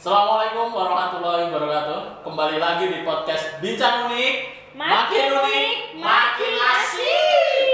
Assalamualaikum 0.00 0.72
warahmatullahi 0.72 1.52
wabarakatuh. 1.52 2.24
Kembali 2.24 2.56
lagi 2.56 2.88
di 2.88 3.04
podcast 3.04 3.60
Bincang 3.60 4.08
Unik. 4.08 4.34
Makin 4.72 5.28
unik, 5.28 6.00
makin 6.00 6.54
asik. 6.56 7.68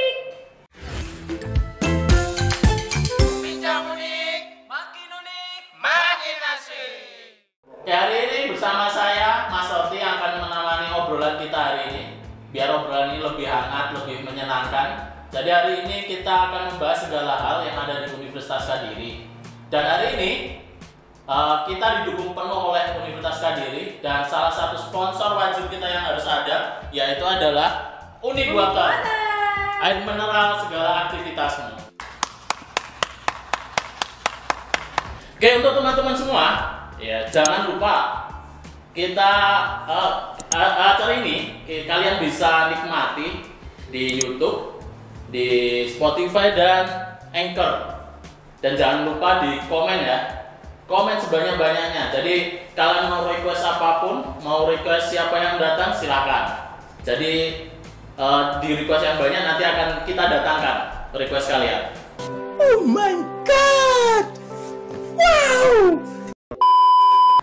Bincang 3.38 3.94
unik, 3.94 4.40
makin 4.66 5.08
unik, 5.22 5.60
makin 5.78 6.38
asik. 6.50 7.46
Oke, 7.62 7.94
hari 7.94 8.16
ini 8.18 8.38
bersama 8.50 8.90
saya 8.90 9.46
Mas 9.46 9.70
Oti 9.70 10.02
akan 10.02 10.50
menemani 10.50 10.98
obrolan 10.98 11.38
kita 11.38 11.54
hari 11.54 11.94
ini. 11.94 12.04
Biar 12.50 12.74
obrolan 12.74 13.14
ini 13.14 13.22
lebih 13.22 13.46
hangat, 13.46 14.02
lebih 14.02 14.26
menyenangkan. 14.26 15.14
Jadi 15.30 15.46
hari 15.46 15.86
ini 15.86 16.10
kita 16.10 16.50
akan 16.50 16.74
membahas 16.74 17.06
segala 17.06 17.38
hal 17.38 17.62
yang 17.62 17.78
ada 17.86 18.02
di 18.02 18.10
Universitas 18.18 18.66
Kadiri. 18.66 19.30
Dan 19.70 19.86
hari 19.86 20.18
ini 20.18 20.30
Uh, 21.26 21.66
kita 21.66 22.06
didukung 22.06 22.38
penuh 22.38 22.70
oleh 22.70 23.02
Universitas 23.02 23.42
Kadiri 23.42 23.98
dan 23.98 24.22
salah 24.30 24.46
satu 24.46 24.78
sponsor 24.78 25.34
wajib 25.34 25.66
kita 25.66 25.82
yang 25.82 26.06
harus 26.06 26.22
ada 26.22 26.86
yaitu 26.94 27.26
adalah 27.26 27.98
Unik 28.22 28.54
Water 28.54 29.02
air 29.82 30.06
mineral 30.06 30.62
segala 30.62 31.10
aktivitasmu. 31.10 31.82
Oke 35.34 35.48
untuk 35.58 35.72
teman-teman 35.82 36.14
semua 36.14 36.46
ya 37.02 37.26
jangan 37.26 37.74
lupa 37.74 37.94
kita 38.94 39.32
uh, 39.90 40.30
acara 40.54 41.10
ini 41.26 41.58
kalian 41.90 42.22
bisa 42.22 42.70
nikmati 42.70 43.42
di 43.90 44.22
YouTube, 44.22 44.78
di 45.34 45.90
Spotify 45.90 46.54
dan 46.54 46.86
Anchor. 47.34 47.98
Dan 48.62 48.78
jangan 48.78 49.10
lupa 49.10 49.42
di 49.42 49.58
komen 49.66 50.06
ya 50.06 50.35
komen 50.86 51.18
sebanyak-banyaknya. 51.18 52.14
Jadi 52.14 52.34
kalian 52.78 53.10
mau 53.10 53.26
request 53.26 53.62
apa 53.66 54.06
pun, 54.06 54.16
mau 54.46 54.70
request 54.70 55.10
siapa 55.10 55.34
yang 55.34 55.58
datang 55.58 55.90
silakan. 55.92 56.74
Jadi 57.02 57.66
uh, 58.18 58.62
di 58.62 58.74
request 58.82 59.02
yang 59.02 59.18
banyak 59.18 59.42
nanti 59.42 59.62
akan 59.66 59.88
kita 60.06 60.24
datangkan 60.30 60.76
request 61.14 61.50
kalian. 61.50 61.90
Oh 62.62 62.82
my 62.86 63.14
god! 63.42 64.26
Wow! 65.18 65.98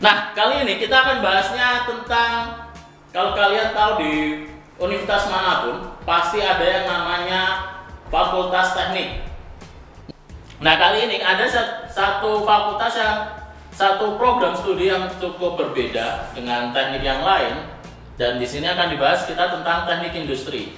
Nah, 0.03 0.35
kali 0.35 0.67
ini 0.67 0.79
kita 0.79 0.95
akan 0.95 1.23
bahasnya 1.23 1.87
tentang 1.87 2.31
kalau 3.11 3.31
kalian 3.35 3.71
tahu 3.71 3.91
di 4.03 4.13
universitas 4.79 5.31
mana 5.31 5.53
pun 5.63 5.75
pasti 6.03 6.43
ada 6.43 6.65
yang 6.65 6.85
namanya 6.89 7.41
fakultas 8.11 8.75
teknik 8.75 9.23
Nah 10.63 10.79
kali 10.79 11.11
ini 11.11 11.19
ada 11.19 11.43
satu 11.91 12.47
fakultas 12.47 12.95
yang 12.95 13.27
satu 13.75 14.15
program 14.15 14.55
studi 14.55 14.87
yang 14.87 15.11
cukup 15.19 15.59
berbeda 15.59 16.31
dengan 16.31 16.71
teknik 16.71 17.03
yang 17.03 17.19
lain 17.19 17.67
dan 18.15 18.39
di 18.39 18.47
sini 18.47 18.71
akan 18.71 18.95
dibahas 18.95 19.27
kita 19.27 19.59
tentang 19.59 19.83
teknik 19.83 20.23
industri. 20.23 20.71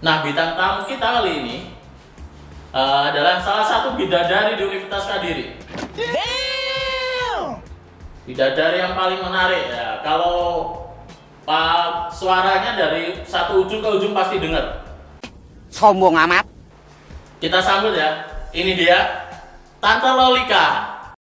Nah 0.00 0.24
bintang 0.24 0.56
tamu 0.56 0.88
kita 0.88 1.20
kali 1.20 1.44
ini 1.44 1.56
uh, 2.72 3.12
adalah 3.12 3.36
salah 3.44 3.68
satu 3.68 4.00
bidadari 4.00 4.56
di 4.56 4.64
Universitas 4.64 5.12
Kadiri. 5.12 5.60
Damn! 5.92 7.60
Bidadari 8.24 8.80
yang 8.80 8.96
paling 8.96 9.20
menarik 9.20 9.76
ya. 9.76 10.00
Kalau 10.00 10.72
pak 11.44 12.08
suaranya 12.16 12.80
dari 12.80 13.20
satu 13.28 13.60
ujung 13.68 13.84
ke 13.84 13.88
ujung 14.00 14.16
pasti 14.16 14.40
dengar. 14.40 14.88
Sombong 15.68 16.16
amat. 16.16 16.48
Kita 17.44 17.60
sambut 17.60 17.92
ya 17.92 18.29
ini 18.50 18.74
dia 18.74 19.30
Tante 19.78 20.10
Lolika. 20.10 20.66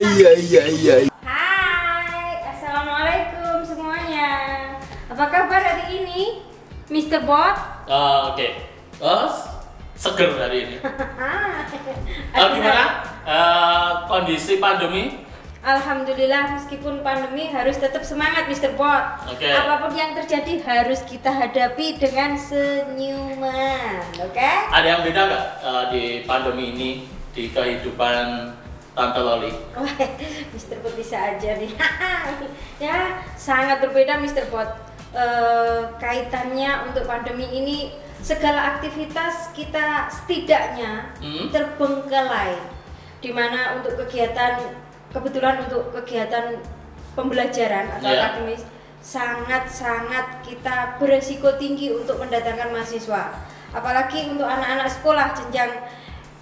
Iya 0.03 0.35
iya 0.37 0.63
iya. 0.67 0.95
Hai, 1.23 2.43
assalamualaikum 2.43 3.63
semuanya. 3.63 4.31
Apa 5.09 5.25
kabar 5.31 5.63
hari 5.63 6.03
ini, 6.03 6.43
Mr. 6.91 7.23
Bot? 7.23 7.57
Oh, 7.87 8.35
Oke, 8.35 8.35
okay. 8.35 8.51
oh, 8.99 9.31
seger 9.95 10.35
hari 10.35 10.67
ini. 10.67 10.77
oh, 12.37 12.49
gimana 12.53 12.85
uh, 13.23 13.91
kondisi 14.11 14.59
pandemi? 14.59 15.24
Alhamdulillah 15.65 16.61
meskipun 16.61 17.01
pandemi 17.01 17.49
harus 17.49 17.81
tetap 17.81 18.05
semangat 18.05 18.45
Mr. 18.53 18.77
Bot. 18.77 19.25
Oke. 19.33 19.49
Okay. 19.49 19.57
Apa 19.57 19.81
pun 19.81 19.97
yang 19.97 20.13
terjadi 20.13 20.61
harus 20.61 21.01
kita 21.09 21.33
hadapi 21.33 21.97
dengan 21.97 22.37
senyuman, 22.37 24.05
oke? 24.21 24.37
Okay? 24.37 24.57
Ada 24.69 24.87
yang 24.93 25.01
beda 25.09 25.21
nggak 25.25 25.47
uh, 25.65 25.85
di 25.89 26.05
pandemi 26.29 26.77
ini 26.77 26.91
di 27.33 27.49
kehidupan 27.49 28.53
Tante 28.93 29.21
Loli? 29.25 29.49
Wah, 29.73 29.89
Mr. 30.53 30.85
Bot 30.85 30.93
bisa 31.01 31.17
aja 31.17 31.57
nih. 31.57 31.73
ya, 32.85 33.25
sangat 33.41 33.81
berbeda 33.81 34.21
Mr. 34.21 34.53
Bot. 34.53 34.69
Uh, 35.17 35.97
kaitannya 35.97 36.93
untuk 36.93 37.09
pandemi 37.09 37.49
ini 37.49 37.95
segala 38.21 38.77
aktivitas 38.77 39.55
kita 39.57 40.13
setidaknya 40.13 41.17
hmm? 41.25 41.49
terbengkelai. 41.49 42.61
Di 43.25 43.33
mana 43.33 43.81
untuk 43.81 43.97
kegiatan 44.05 44.84
kebetulan 45.15 45.63
untuk 45.63 45.95
kegiatan 45.95 46.59
pembelajaran 47.15 47.87
atau 47.99 48.11
yeah. 48.11 48.35
akademis 48.35 48.67
sangat-sangat 49.05 50.43
kita 50.43 50.99
beresiko 50.99 51.55
tinggi 51.61 51.95
untuk 51.95 52.19
mendatangkan 52.19 52.75
mahasiswa. 52.75 53.37
Apalagi 53.71 54.33
untuk 54.33 54.49
anak-anak 54.49 54.89
sekolah 54.91 55.37
jenjang 55.37 55.71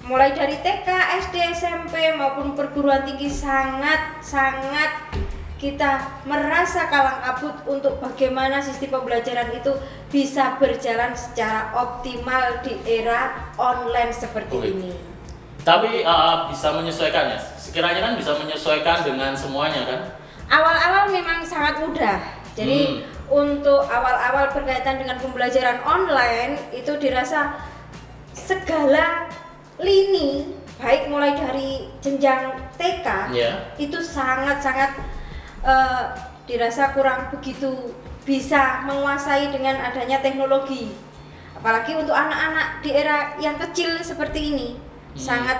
mulai 0.06 0.30
dari 0.30 0.56
TK, 0.62 0.88
SD, 1.28 1.36
SMP 1.52 2.14
maupun 2.14 2.54
perguruan 2.54 3.02
tinggi 3.02 3.26
sangat-sangat 3.26 5.18
kita 5.58 6.22
merasa 6.26 6.90
kalang 6.90 7.22
kabut 7.22 7.54
untuk 7.70 8.02
bagaimana 8.02 8.58
sistem 8.58 8.98
pembelajaran 8.98 9.54
itu 9.54 9.70
bisa 10.10 10.58
berjalan 10.58 11.14
secara 11.14 11.70
optimal 11.78 12.62
di 12.66 12.74
era 12.82 13.54
online 13.58 14.10
seperti 14.10 14.54
oh, 14.58 14.66
ini. 14.66 14.90
Tapi 15.62 16.02
uh, 16.02 16.50
bisa 16.50 16.74
menyesuaikan 16.74 17.38
ya 17.38 17.51
sekiranya 17.72 18.04
kan 18.04 18.20
bisa 18.20 18.36
menyesuaikan 18.36 19.00
dengan 19.00 19.32
semuanya 19.32 19.88
kan? 19.88 20.00
Awal-awal 20.52 21.08
memang 21.08 21.40
sangat 21.40 21.80
mudah. 21.80 22.20
Jadi 22.52 23.00
hmm. 23.00 23.32
untuk 23.32 23.88
awal-awal 23.88 24.52
berkaitan 24.52 25.00
dengan 25.00 25.16
pembelajaran 25.16 25.80
online 25.80 26.60
itu 26.76 26.92
dirasa 27.00 27.56
segala 28.36 29.24
lini 29.80 30.52
baik 30.76 31.08
mulai 31.08 31.32
dari 31.32 31.88
jenjang 32.04 32.52
TK 32.76 33.06
yeah. 33.32 33.56
itu 33.80 33.96
sangat-sangat 34.04 34.92
uh, 35.64 36.12
dirasa 36.44 36.92
kurang 36.92 37.32
begitu 37.32 37.96
bisa 38.28 38.84
menguasai 38.84 39.48
dengan 39.48 39.80
adanya 39.80 40.20
teknologi. 40.20 40.92
Apalagi 41.56 41.96
untuk 41.96 42.12
anak-anak 42.12 42.84
di 42.84 42.92
era 42.92 43.32
yang 43.40 43.56
kecil 43.56 43.96
seperti 44.04 44.52
ini 44.52 44.68
hmm. 44.76 45.16
sangat 45.16 45.56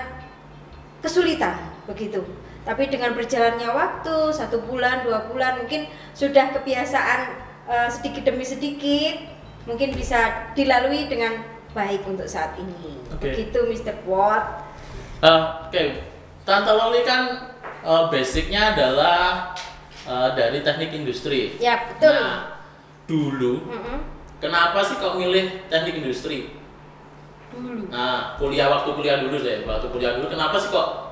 kesulitan 1.01 1.72
begitu 1.83 2.23
tapi 2.63 2.87
dengan 2.87 3.11
berjalannya 3.11 3.67
waktu 3.75 4.15
satu 4.31 4.63
bulan 4.63 5.03
dua 5.03 5.27
bulan 5.27 5.59
mungkin 5.59 5.91
sudah 6.15 6.55
kebiasaan 6.55 7.19
uh, 7.67 7.87
sedikit 7.91 8.23
demi 8.23 8.47
sedikit 8.47 9.19
mungkin 9.67 9.91
bisa 9.95 10.51
dilalui 10.55 11.11
dengan 11.11 11.43
baik 11.75 12.07
untuk 12.07 12.27
saat 12.27 12.55
ini 12.55 12.99
okay. 13.11 13.35
begitu 13.35 13.59
Mr. 13.67 13.95
Watt 14.07 14.63
uh, 15.23 15.67
oke 15.67 15.71
okay. 15.71 16.07
Tante 16.43 16.71
Loli 16.75 17.07
kan 17.07 17.51
uh, 17.83 18.11
basicnya 18.11 18.75
adalah 18.75 19.51
uh, 20.07 20.31
dari 20.35 20.63
teknik 20.63 20.95
industri 20.95 21.59
ya 21.59 21.83
betul 21.91 22.15
nah 22.15 22.63
dulu 23.03 23.53
mm 23.67 23.79
-hmm. 23.79 23.97
kenapa 24.39 24.79
sih 24.87 24.95
kok 24.95 25.19
milih 25.19 25.67
teknik 25.67 25.99
industri 25.99 26.47
dulu 27.51 27.91
nah 27.91 28.39
kuliah 28.39 28.71
waktu 28.71 28.89
kuliah 28.95 29.19
dulu 29.19 29.35
deh 29.43 29.67
waktu 29.67 29.87
kuliah 29.91 30.15
dulu 30.15 30.31
kenapa 30.31 30.55
sih 30.55 30.71
kok 30.71 31.02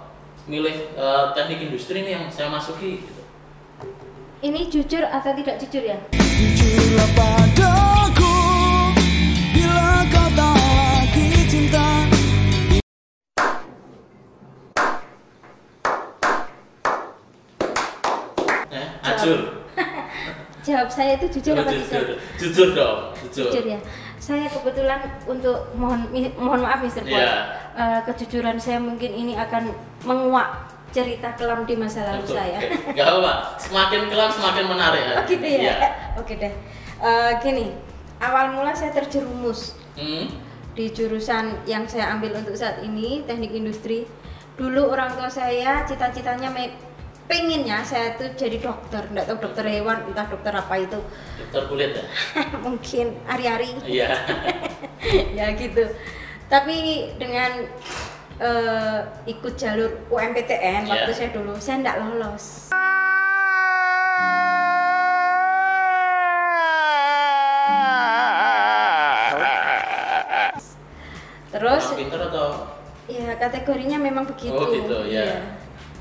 milih 0.50 0.98
uh, 0.98 1.30
teknik 1.38 1.70
industri 1.70 2.02
ini 2.02 2.18
yang 2.18 2.26
saya 2.34 2.50
masuki 2.50 3.06
gitu. 3.06 3.22
Ini 4.42 4.74
jujur 4.74 5.06
atau 5.06 5.32
tidak 5.38 5.62
jujur 5.62 5.84
ya? 5.86 5.98
Jujurlah 6.18 7.10
padaku 7.14 8.36
bila 9.54 10.02
kau 10.10 10.28
tak 10.34 10.54
lagi 10.58 11.30
cinta. 11.46 11.88
Eh, 18.74 18.88
acur. 19.06 19.40
Jawab 20.66 20.90
saya 20.90 21.22
itu 21.22 21.38
jujur 21.38 21.54
apa 21.54 21.70
tidak? 21.70 22.18
Jujur 22.42 22.68
dong, 22.74 23.14
jujur. 23.30 23.54
Jujur 23.54 23.66
ya 23.78 23.80
saya 24.22 24.46
kebetulan 24.46 25.02
untuk 25.26 25.74
mohon 25.74 26.06
mohon 26.38 26.62
maaf 26.62 26.86
Mister 26.86 27.02
Paul, 27.02 27.18
yeah. 27.18 27.61
Uh, 27.76 28.02
kejujuran 28.08 28.58
saya 28.58 28.80
mungkin 28.80 29.12
ini 29.12 29.34
akan 29.38 29.72
menguak 30.04 30.72
cerita 30.92 31.32
kelam 31.40 31.64
di 31.64 31.76
masa 31.80 32.04
lalu 32.04 32.28
Betul, 32.28 32.36
saya. 32.36 32.60
Okay. 32.60 32.96
Gak 33.00 33.08
apa, 33.08 33.34
semakin 33.56 34.02
kelam 34.12 34.30
semakin 34.32 34.66
menarik. 34.68 35.04
Oh 35.16 35.24
gitu 35.24 35.48
ya. 35.48 35.60
Yeah. 35.64 35.78
Oke 36.20 36.34
deh. 36.36 36.54
Uh, 37.02 37.32
gini, 37.40 37.72
awal 38.20 38.54
mula 38.54 38.76
saya 38.76 38.92
terjerumus 38.92 39.74
hmm? 39.96 40.28
di 40.76 40.86
jurusan 40.92 41.64
yang 41.66 41.88
saya 41.88 42.14
ambil 42.14 42.38
untuk 42.38 42.54
saat 42.54 42.84
ini 42.84 43.24
teknik 43.24 43.56
industri. 43.56 44.04
Dulu 44.60 44.92
orang 44.92 45.16
tua 45.16 45.32
saya 45.32 45.88
cita-citanya 45.88 46.52
pengennya 47.32 47.80
saya 47.88 48.20
tuh 48.20 48.28
jadi 48.36 48.60
dokter, 48.60 49.08
nggak 49.08 49.24
tahu 49.32 49.38
dokter 49.48 49.64
hewan, 49.64 50.04
entah 50.12 50.28
dokter 50.28 50.52
apa 50.52 50.76
itu, 50.76 51.00
Dokter 51.40 51.64
kulit 51.72 51.92
ya? 51.96 52.06
mungkin 52.68 53.16
hari-hari 53.24 53.72
Iya. 53.88 54.12
ya 55.40 55.56
gitu. 55.56 55.88
Tapi 56.52 56.76
dengan 57.16 57.64
eh, 58.42 59.00
ikut 59.24 59.54
jalur 59.56 60.04
UMPTN 60.12 60.84
waktu 60.84 61.12
Iya. 61.14 61.16
saya 61.16 61.30
dulu, 61.32 61.56
saya 61.56 61.80
nggak 61.80 61.98
lolos. 62.04 62.68
Terus 71.52 71.84
Orang 71.84 72.00
pinter 72.00 72.22
atau? 72.32 72.48
ya 73.12 73.36
kategorinya 73.36 74.00
memang 74.00 74.24
begitu. 74.24 74.56
Oh, 74.56 74.72
gitu, 74.72 75.04
ya. 75.12 75.20
Ya, 75.20 75.36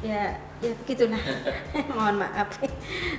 ya, 0.07 0.23
ya 0.63 0.73
begitulah. 0.85 1.19
Mohon 1.95 2.23
maaf. 2.23 2.49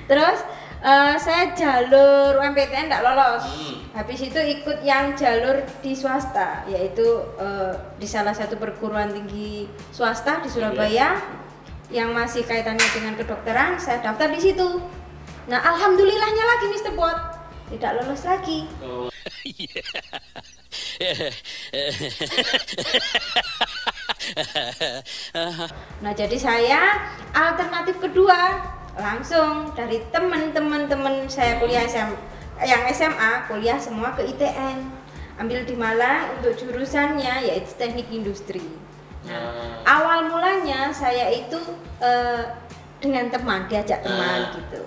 Terus 0.08 0.40
eh, 0.82 1.14
saya 1.16 1.54
jalur 1.54 2.42
UMPTN 2.42 2.90
nggak 2.90 3.04
lolos. 3.06 3.44
Hmm. 3.46 3.74
Habis 3.92 4.20
itu 4.26 4.40
ikut 4.40 4.82
yang 4.82 5.14
jalur 5.14 5.62
di 5.80 5.92
swasta, 5.94 6.66
yaitu 6.66 7.06
eh, 7.38 7.72
di 7.96 8.06
salah 8.10 8.34
satu 8.34 8.58
perguruan 8.58 9.14
tinggi 9.14 9.70
swasta 9.94 10.42
di 10.42 10.48
Surabaya 10.50 11.16
yang 11.92 12.10
masih 12.10 12.42
kaitannya 12.42 12.88
dengan 12.90 13.14
kedokteran. 13.14 13.78
Saya 13.78 14.02
daftar 14.02 14.32
di 14.32 14.40
situ. 14.40 14.80
Nah, 15.46 15.58
alhamdulillahnya 15.58 16.44
lagi 16.46 16.66
Mr. 16.70 16.92
Bot 16.94 17.18
tidak 17.72 18.04
lolos 18.04 18.22
lagi. 18.28 18.68
Oh, 18.84 19.08
Nah, 26.02 26.12
jadi 26.14 26.36
saya 26.38 26.98
alternatif 27.34 27.98
kedua 27.98 28.60
langsung 28.94 29.72
dari 29.72 30.04
teman-teman 30.08 30.84
teman 30.84 31.24
saya 31.24 31.56
kuliah 31.56 31.82
SM, 31.82 32.10
yang 32.60 32.84
SMA 32.90 33.46
kuliah 33.46 33.78
semua 33.78 34.12
ke 34.12 34.22
ITN. 34.26 35.00
Ambil 35.40 35.64
di 35.64 35.72
Malang 35.72 36.38
untuk 36.38 36.52
jurusannya 36.54 37.40
yaitu 37.42 37.72
Teknik 37.74 38.12
Industri. 38.12 38.60
Nah, 39.24 39.80
awal 39.82 40.28
mulanya 40.28 40.92
saya 40.92 41.32
itu 41.32 41.56
eh, 41.98 42.42
dengan 43.00 43.26
teman, 43.26 43.64
diajak 43.66 44.04
teman 44.04 44.46
Ah. 44.46 44.52
gitu. 44.52 44.82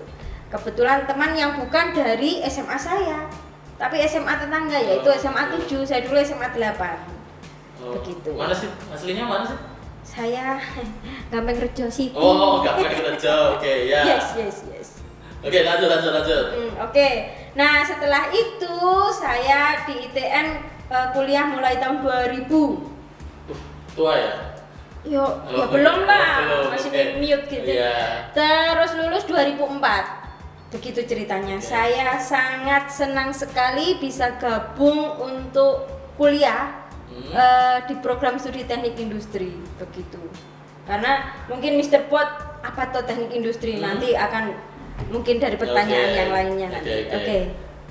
Kebetulan 0.47 1.03
teman 1.03 1.33
yang 1.33 1.57
bukan 1.57 1.91
dari 1.91 2.39
SMA 2.45 2.77
saya, 2.77 3.27
tapi 3.75 3.99
SMA 4.05 4.31
tetangga 4.37 4.77
yaitu 4.77 5.09
SMA 5.11 5.51
7, 5.51 5.83
saya 5.83 6.05
dulu 6.05 6.21
SMA 6.21 6.47
8. 6.47 6.95
oh. 7.81 7.97
Begitu. 7.99 8.31
Mana 8.31 8.55
sih? 8.55 8.69
Aslinya 8.87 9.25
mana 9.25 9.43
sih? 9.43 9.57
Saya 10.15 10.55
gampang 11.31 11.59
kerja 11.59 11.85
sih. 11.91 12.09
Oh, 12.15 12.63
gak 12.63 12.79
pakai 12.79 13.03
kerja. 13.05 13.33
Oke, 13.53 13.91
ya. 13.91 14.01
Yes, 14.09 14.25
yes, 14.33 14.57
yes. 14.71 14.89
Oke, 15.43 15.61
lanjut, 15.61 15.85
lanjut, 15.85 16.11
lanjut. 16.11 16.45
Hmm, 16.57 16.71
Oke, 16.81 17.09
nah 17.53 17.85
setelah 17.85 18.33
itu 18.33 18.75
saya 19.13 19.85
di 19.85 20.09
ITN 20.09 20.47
eh, 20.89 21.07
kuliah 21.13 21.45
mulai 21.45 21.77
tahun 21.77 22.01
2000. 22.01 22.49
Uh, 22.49 22.73
tua 23.93 24.13
ya? 24.17 24.33
Yo, 25.05 25.21
ya 25.21 25.53
Oh, 25.53 25.69
belum 25.69 26.01
oke. 26.01 26.09
lah, 26.09 26.25
Oh, 26.33 26.41
belum, 26.41 26.73
masih 26.73 26.89
oke. 26.89 27.01
mute 27.21 27.45
gitu. 27.45 27.69
Iya. 27.77 27.93
Terus 28.33 28.91
lulus 28.97 29.23
2004. 29.29 30.73
Begitu 30.73 30.99
ceritanya. 31.05 31.61
Saya 31.61 32.17
sangat 32.17 32.89
senang 32.89 33.29
sekali 33.29 34.01
bisa 34.01 34.33
gabung 34.41 35.13
untuk 35.21 35.85
kuliah 36.17 36.84
Hmm. 37.15 37.31
eh, 37.31 37.77
di 37.87 37.95
program 38.03 38.35
studi 38.35 38.67
teknik 38.67 38.99
industri 38.99 39.55
begitu. 39.79 40.19
Karena 40.83 41.31
mungkin 41.47 41.79
Mr. 41.79 42.11
Pot 42.11 42.27
apa 42.59 42.91
tuh 42.91 43.07
teknik 43.07 43.31
industri 43.31 43.79
Hmm. 43.79 43.95
nanti 43.95 44.11
akan 44.11 44.51
mungkin 45.07 45.39
dari 45.39 45.55
pertanyaan 45.55 46.11
Oke. 46.11 46.19
yang 46.19 46.31
lainnya 46.31 46.67
nanti. 46.75 46.91
Oke, 46.91 47.07
Oke. 47.07 47.15
oke. 47.15 47.37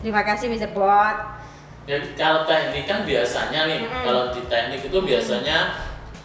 Terima 0.04 0.22
kasih 0.22 0.46
Mr. 0.52 0.70
Pot. 0.76 1.16
Ya, 1.84 1.96
kalau 2.16 2.44
teknik 2.44 2.84
kan 2.84 3.04
biasanya 3.04 3.60
nih, 3.68 3.80
Mm-mm. 3.84 4.04
kalau 4.04 4.22
di 4.32 4.40
teknik 4.44 4.80
itu 4.84 4.98
biasanya 5.00 5.72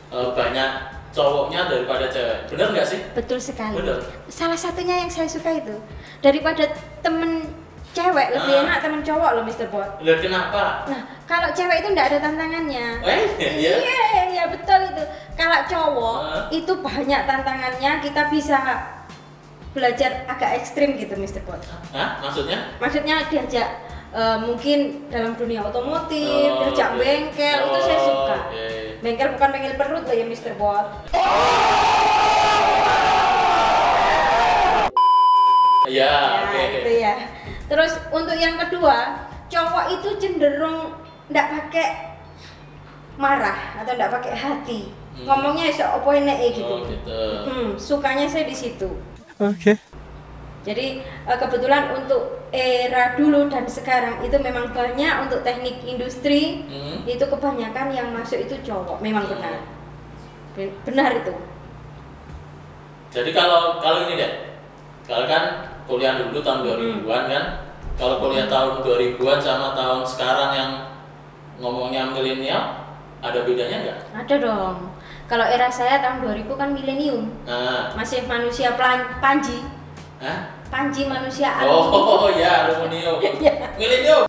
eh, 0.09 0.29
banyak 0.35 0.69
cowoknya 1.09 1.67
daripada 1.67 2.05
cewek. 2.07 2.47
Bener 2.51 2.67
nggak 2.71 2.87
sih? 2.87 2.99
Betul 3.15 3.39
sekali. 3.39 3.75
Betul. 3.75 3.99
Salah 4.27 4.55
satunya 4.55 4.99
yang 4.99 5.09
saya 5.09 5.25
suka 5.25 5.55
itu 5.55 5.75
daripada 6.19 6.67
temen 7.01 7.47
cewek 7.89 8.27
lebih 8.31 8.53
Ah. 8.53 8.61
enak 8.63 8.77
temen 8.79 9.01
cowok 9.01 9.31
loh 9.33 9.43
Mr. 9.43 9.67
Bot. 9.67 9.89
Lah 9.99 10.17
kenapa? 10.17 10.63
Nah 10.85 11.01
kalau 11.25 11.49
cewek 11.49 11.81
itu 11.81 11.89
nggak 11.89 12.07
ada 12.07 12.19
tantangannya. 12.21 12.87
Eh, 13.01 13.21
iya. 13.39 13.73
Iya, 13.75 14.01
iya 14.29 14.43
betul 14.47 14.79
itu. 14.85 15.03
Kalau 15.33 15.59
cowok 15.65 16.17
Ah. 16.21 16.45
itu 16.49 16.73
banyak 16.75 17.21
tantangannya, 17.25 17.91
kita 17.99 18.29
bisa 18.29 18.59
belajar 19.69 20.25
agak 20.25 20.57
ekstrim 20.57 20.95
gitu 20.95 21.13
Mr. 21.13 21.41
Bot. 21.43 21.61
Hah? 21.91 22.17
Maksudnya? 22.19 22.77
Maksudnya 22.77 23.25
diajak 23.25 23.69
eh, 24.09 24.37
mungkin 24.39 25.05
dalam 25.07 25.37
dunia 25.37 25.61
otomotif, 25.61 26.25
Oh, 26.49 26.65
diajak 26.65 26.93
oke. 26.93 26.99
bengkel 26.99 27.59
itu 27.63 27.79
saya 27.79 27.93
Oh, 27.95 28.05
suka. 28.07 28.35
oke. 28.43 28.65
Bengkel 28.99 29.29
bukan 29.37 29.49
bengkel 29.51 29.73
perut 29.75 30.01
loh 30.01 30.15
ya 30.15 30.25
Mr. 30.25 30.53
Bot. 30.57 30.85
Ya, 35.85 36.05
Ya, 36.05 36.13
oke. 36.41 36.63
itu 36.79 36.91
ya. 36.97 37.13
Terus 37.69 37.93
untuk 38.09 38.33
yang 38.33 38.57
kedua, 38.57 39.29
cowok 39.47 39.85
itu 40.01 40.09
cenderung 40.17 40.97
ndak 41.29 41.45
pakai 41.53 42.17
marah 43.15 43.77
atau 43.77 43.93
ndak 43.93 44.09
pakai 44.19 44.33
hati. 44.33 44.79
Hmm. 45.13 45.25
Ngomongnya 45.29 45.69
iso 45.69 45.85
opo 45.85 46.09
enek 46.09 46.57
gitu. 46.57 46.65
Oh, 46.65 46.81
gitu. 46.87 47.19
Hmm, 47.45 47.67
sukanya 47.77 48.25
saya 48.25 48.49
di 48.49 48.55
situ. 48.57 48.89
Oke. 49.37 49.77
Jadi 50.65 50.99
eh, 51.05 51.37
kebetulan 51.39 51.93
untuk 51.95 52.41
era 52.49 53.13
dulu 53.15 53.47
dan 53.47 53.69
sekarang 53.69 54.19
itu 54.25 54.35
memang 54.41 54.73
banyak 54.73 55.29
untuk 55.29 55.45
teknik 55.45 55.85
industri 55.85 56.65
Hmm. 56.65 57.05
itu 57.05 57.21
kebanyakan 57.21 57.93
yang 57.93 58.09
masuk 58.11 58.41
itu 58.41 58.57
cowok, 58.65 58.97
memang 58.99 59.29
Hmm. 59.29 59.37
benar. 59.37 59.55
Ben- 60.57 60.75
Benar 60.83 61.11
itu. 61.21 61.33
Jadi 63.09 63.31
kalau 63.33 63.81
kalau 63.81 64.05
ini 64.05 64.17
deh, 64.17 64.31
kalau 65.05 65.25
kan 65.25 65.68
kuliah 65.89 66.13
dulu 66.15 66.37
tahun 66.39 66.59
2000-an 67.01 67.23
kan, 67.25 67.43
kalau 67.97 68.21
kuliah 68.21 68.45
tahun 68.45 68.85
2000-an 68.85 69.39
sama 69.41 69.73
tahun 69.73 70.05
sekarang 70.05 70.51
yang 70.53 70.71
ngomongnya 71.57 72.13
milenial, 72.13 72.85
ada 73.19 73.41
bedanya 73.41 73.77
nggak? 73.81 73.99
Ada 74.15 74.35
dong. 74.37 74.77
Kalau 75.25 75.45
era 75.45 75.65
saya 75.67 75.97
tahun 75.99 76.21
2000 76.23 76.45
kan 76.53 76.69
milenium. 76.71 77.25
Nah, 77.43 77.89
Masih 77.97 78.23
manusia 78.25 78.77
pelan- 78.77 79.17
panji. 79.17 79.65
hah? 80.21 80.53
Panji 80.69 81.09
manusia 81.09 81.49
aluminium. 81.49 82.05
Oh, 82.05 82.29
ya 82.41 82.69
aluminium. 82.69 83.17
Iya. 83.17 83.53
Milenium. 83.81 84.21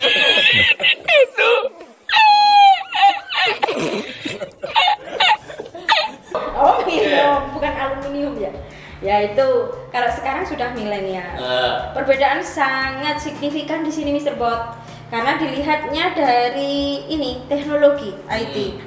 Oh, 6.57 6.77
milenium, 6.85 7.43
bukan 7.53 7.73
aluminium 7.73 8.35
ya. 8.37 8.53
Ya 9.01 9.17
itu 9.25 9.47
kalau 9.89 10.11
sekarang 10.13 10.45
sudah 10.45 10.70
milenial. 10.81 11.31
Nah, 11.37 11.93
Perbedaan 11.93 12.41
sangat 12.41 13.17
signifikan 13.17 13.81
di 13.81 13.93
sini 13.93 14.13
Mr. 14.13 14.35
Bot. 14.35 14.77
Karena 15.11 15.35
dilihatnya 15.37 16.15
dari 16.15 17.03
ini 17.07 17.43
teknologi 17.47 18.15
IT. 18.27 18.57
Hmm. 18.57 18.79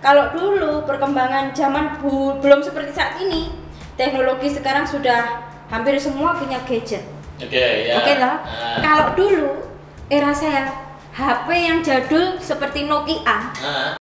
Kalau 0.00 0.24
dulu 0.30 0.84
perkembangan 0.84 1.52
zaman 1.52 2.00
bu- 2.00 2.36
belum 2.38 2.60
seperti 2.60 2.92
saat 2.92 3.16
ini, 3.18 3.52
teknologi 3.96 4.48
sekarang 4.48 4.84
sudah 4.84 5.44
hampir 5.68 5.96
semua 5.96 6.36
punya 6.36 6.60
gadget. 6.64 7.04
oke 7.36 7.52
ya. 7.52 7.96
Oke 7.96 8.12
lah. 8.16 8.44
Nah, 8.44 8.80
Kalau 8.80 9.06
dulu 9.16 9.50
era 10.08 10.32
saya 10.32 10.68
HP 11.10 11.48
yang 11.50 11.78
jadul 11.80 12.38
seperti 12.38 12.84
Nokia 12.84 13.20
nah, 13.24 13.99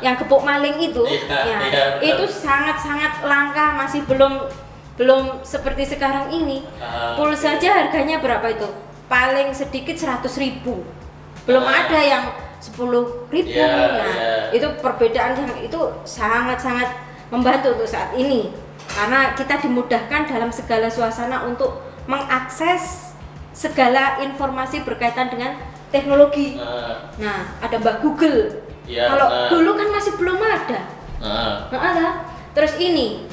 yang 0.00 0.16
gepuk 0.16 0.40
maling 0.40 0.80
itu, 0.80 1.04
Iya, 1.04 1.56
ya, 1.68 1.84
betul. 1.96 2.08
itu 2.08 2.24
sangat-sangat 2.40 3.20
langka, 3.22 3.76
masih 3.76 4.02
belum 4.04 4.48
belum 4.96 5.40
seperti 5.40 5.88
sekarang 5.88 6.28
ini. 6.28 6.60
Ah, 6.76 7.16
Pulsa 7.16 7.56
aja 7.56 7.84
harganya 7.84 8.20
berapa 8.20 8.44
itu? 8.48 8.68
Paling 9.08 9.48
sedikit 9.50 9.96
100.000 9.96 10.36
ribu, 10.36 10.84
belum 11.44 11.64
Ah. 11.64 11.88
ada 11.88 12.00
yang 12.00 12.24
10.000 12.60 13.24
ribu. 13.32 13.48
Iya, 13.48 13.68
nah, 13.96 14.12
iya. 14.12 14.32
itu 14.52 14.68
perbedaan 14.80 15.32
yang 15.34 15.52
itu 15.58 15.80
sangat-sangat 16.04 16.92
membantu 17.28 17.72
untuk 17.74 17.88
saat 17.88 18.12
ini, 18.12 18.52
karena 18.88 19.32
kita 19.32 19.56
dimudahkan 19.58 20.28
dalam 20.28 20.52
segala 20.52 20.92
suasana 20.92 21.44
untuk 21.44 21.80
mengakses 22.04 23.12
segala 23.50 24.20
informasi 24.20 24.84
berkaitan 24.84 25.28
dengan 25.28 25.56
teknologi. 25.88 26.54
nah, 26.54 27.08
Nah, 27.16 27.38
ada 27.58 27.76
Mbak 27.76 27.96
Google. 28.00 28.68
Iya, 28.90 29.06
Kalau 29.06 29.26
nah. 29.30 29.46
dulu 29.46 29.70
kan 29.78 29.88
masih 29.94 30.12
belum 30.18 30.38
ada. 30.42 30.80
nah, 31.22 31.70
Nggak 31.70 31.82
ada. 31.94 32.08
Terus 32.50 32.74
ini, 32.82 33.30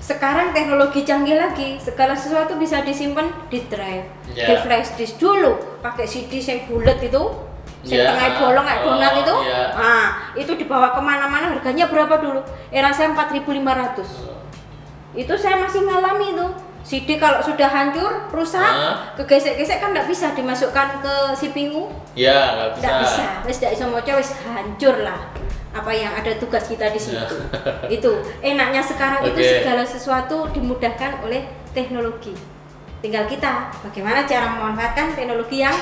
sekarang 0.00 0.56
teknologi 0.56 1.04
canggih 1.04 1.36
lagi, 1.36 1.76
segala 1.76 2.16
sesuatu 2.16 2.56
bisa 2.56 2.80
disimpan 2.80 3.28
di 3.52 3.60
drive, 3.68 4.08
Iya. 4.32 4.46
di 4.48 4.54
flash 4.64 4.96
disk 4.96 5.20
dulu, 5.20 5.80
pakai 5.84 6.08
CD 6.08 6.40
yang 6.40 6.64
bulat 6.64 6.96
itu, 7.04 7.22
Iya. 7.84 8.16
tengah 8.16 8.30
bolong 8.40 8.64
kayak 8.64 8.80
Oh, 8.80 8.86
donat 8.96 9.14
itu. 9.20 9.34
iya. 9.44 9.62
Nah, 9.76 10.06
itu 10.32 10.52
dibawa 10.56 10.96
ke 10.96 11.00
mana-mana 11.04 11.52
harganya 11.52 11.84
berapa 11.84 12.16
dulu? 12.16 12.40
Era 12.72 12.88
saya 12.88 13.12
4.500. 13.12 14.08
Itu 15.12 15.36
saya 15.36 15.60
masih 15.60 15.84
ngalami 15.84 16.32
itu. 16.32 16.46
CD 16.84 17.16
kalau 17.16 17.40
sudah 17.40 17.64
hancur, 17.64 18.28
rusak, 18.28 18.60
Ah. 18.60 19.08
kegesek-gesek 19.16 19.80
kan 19.80 19.90
nggak 19.90 20.04
bisa 20.04 20.36
dimasukkan 20.36 21.00
ke 21.00 21.14
CPU. 21.34 21.88
Ya, 22.12 22.52
nggak 22.54 22.68
bisa. 22.76 22.84
Nggak 22.84 23.00
bisa, 23.00 23.22
nggak 23.64 23.72
bisa 23.72 23.84
moco, 23.88 24.12
wis 24.14 24.30
hancur 24.44 24.96
lah. 25.00 25.20
Apa 25.72 25.90
yang 25.90 26.12
ada 26.12 26.30
tugas 26.36 26.68
kita 26.68 26.86
di 26.86 27.00
situ. 27.00 27.34
itu 27.88 28.10
enaknya 28.38 28.78
sekarang 28.78 29.24
itu 29.24 29.40
Oke. 29.40 29.52
segala 29.58 29.82
sesuatu 29.82 30.46
dimudahkan 30.52 31.24
oleh 31.24 31.42
teknologi. 31.72 32.36
Tinggal 33.00 33.26
kita 33.26 33.72
bagaimana 33.80 34.22
cara 34.22 34.54
memanfaatkan 34.54 35.12
teknologi 35.12 35.60
yang 35.60 35.74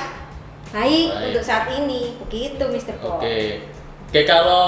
baik, 0.71 1.11
Baik. 1.11 1.25
untuk 1.29 1.43
saat 1.43 1.67
ini. 1.69 2.15
Begitu, 2.25 2.63
Mr. 2.63 2.95
Paul. 2.97 3.19
Oke. 3.21 3.59
Oke, 4.09 4.21
kalau 4.23 4.65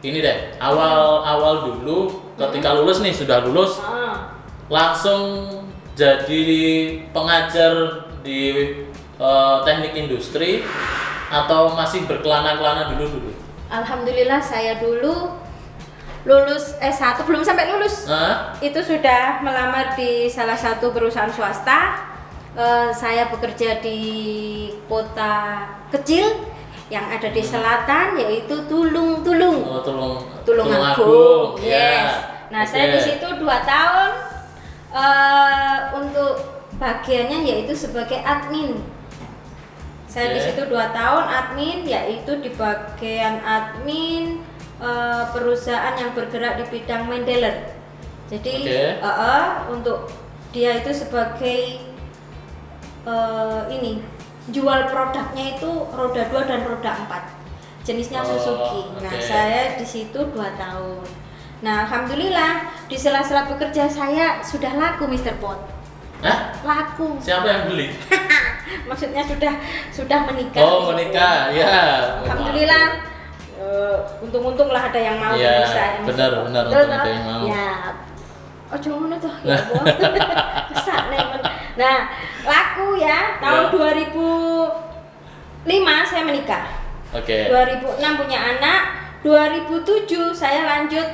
ini 0.00 0.18
deh, 0.18 0.56
awal-awal 0.58 1.68
dulu 1.68 2.08
ketika 2.34 2.74
lulus 2.74 2.98
nih, 3.00 3.12
sudah 3.12 3.44
lulus 3.44 3.76
Ah. 3.78 4.39
Langsung 4.70 5.50
jadi 5.98 6.54
pengajar 7.10 8.06
di 8.22 8.42
eh, 9.18 9.56
teknik 9.66 9.92
industri 9.98 10.62
atau 11.28 11.74
masih 11.74 12.06
berkelana-kelana 12.06 12.94
dulu 12.96 13.18
dulu? 13.18 13.30
Alhamdulillah 13.70 14.40
saya 14.42 14.78
dulu 14.78 15.36
lulus 16.24 16.76
S1 16.78 17.20
belum 17.26 17.42
sampai 17.42 17.66
lulus. 17.74 18.06
Hah? 18.06 18.54
itu 18.62 18.78
sudah 18.80 19.42
melamar 19.42 19.98
di 19.98 20.30
salah 20.30 20.56
satu 20.56 20.94
perusahaan 20.94 21.30
swasta. 21.30 22.08
Eh, 22.54 22.90
saya 22.94 23.30
bekerja 23.30 23.78
di 23.78 23.98
kota 24.90 25.66
kecil 25.90 26.46
yang 26.90 27.06
ada 27.06 27.30
di 27.30 27.38
selatan 27.38 28.18
yaitu 28.18 28.66
Tulung 28.66 29.22
Tulung. 29.22 29.62
Oh, 29.62 29.78
tolong 29.82 30.18
Tulungagung. 30.42 31.54
ya. 31.62 32.10
Yes. 32.10 32.12
Nah, 32.50 32.66
saya 32.66 32.90
Oke. 32.90 32.94
di 32.98 33.00
situ 33.06 33.26
dua 33.38 33.62
tahun 33.62 34.19
eh, 34.90 35.78
untuk 35.94 36.34
bagiannya 36.78 37.46
yaitu 37.46 37.74
sebagai 37.74 38.18
admin. 38.22 38.78
Saya 40.10 40.34
di 40.34 40.40
Oke. 40.42 40.46
situ 40.50 40.62
dua 40.66 40.90
tahun 40.90 41.24
admin 41.30 41.78
yaitu 41.86 42.42
di 42.42 42.50
bagian 42.54 43.38
admin 43.46 44.42
eh, 44.82 45.24
perusahaan 45.30 45.94
yang 45.94 46.10
bergerak 46.14 46.58
di 46.58 46.64
bidang 46.66 47.06
mendeler. 47.06 47.74
Jadi 48.30 48.54
Oke. 48.66 48.80
eh, 48.98 49.06
eh, 49.06 49.46
untuk 49.70 50.10
dia 50.50 50.82
itu 50.82 50.90
sebagai 50.90 51.78
eh, 53.06 53.60
ini 53.70 54.02
jual 54.50 54.90
produknya 54.90 55.54
itu 55.54 55.70
roda 55.94 56.26
2 56.26 56.50
dan 56.50 56.60
roda 56.66 56.90
4 57.06 57.86
jenisnya 57.86 58.20
Oh, 58.22 58.28
Suzuki. 58.28 58.82
Nah, 59.00 59.14
saya 59.22 59.78
di 59.78 59.86
situ 59.86 60.18
2 60.18 60.36
tahun. 60.58 61.06
Nah, 61.60 61.84
alhamdulillah 61.84 62.52
di 62.88 62.96
sela-sela 62.96 63.44
bekerja 63.44 63.84
saya 63.84 64.40
sudah 64.40 64.72
laku 64.80 65.04
Mr. 65.04 65.36
Pot. 65.36 65.60
Hah? 66.24 66.56
Laku. 66.64 67.20
Siapa 67.20 67.44
yang 67.48 67.64
beli? 67.68 67.92
Maksudnya 68.88 69.24
sudah 69.24 69.54
sudah 69.92 70.24
menikah. 70.24 70.60
Oh, 70.60 70.92
menikah. 70.92 71.52
Ya. 71.52 71.76
Alhamdulillah. 72.24 73.12
eh, 73.60 73.96
untung-untung 74.24 74.72
lah 74.72 74.88
ada 74.88 74.96
yang 74.96 75.20
mau 75.20 75.36
Iya, 75.36 75.68
bisa 75.68 75.84
benar, 76.08 76.32
benar, 76.48 76.64
Betul, 76.64 76.80
untung 76.80 76.96
ada 76.96 77.10
yang 77.12 77.24
mau. 77.28 77.44
Ya. 77.44 77.68
Oh, 78.72 78.78
ngono 78.80 79.16
tuh. 79.20 79.34
Ya. 79.44 79.56
Nah, 81.80 82.12
laku 82.44 83.00
ya 83.00 83.40
tahun 83.40 83.72
Ya. 83.72 84.04
2005 85.64 86.08
saya 86.08 86.22
menikah. 86.28 86.64
Oke. 87.16 87.48
2006 87.48 88.20
punya 88.20 88.38
anak, 88.52 88.80
2007 89.24 90.28
saya 90.36 90.68
lanjut 90.68 91.08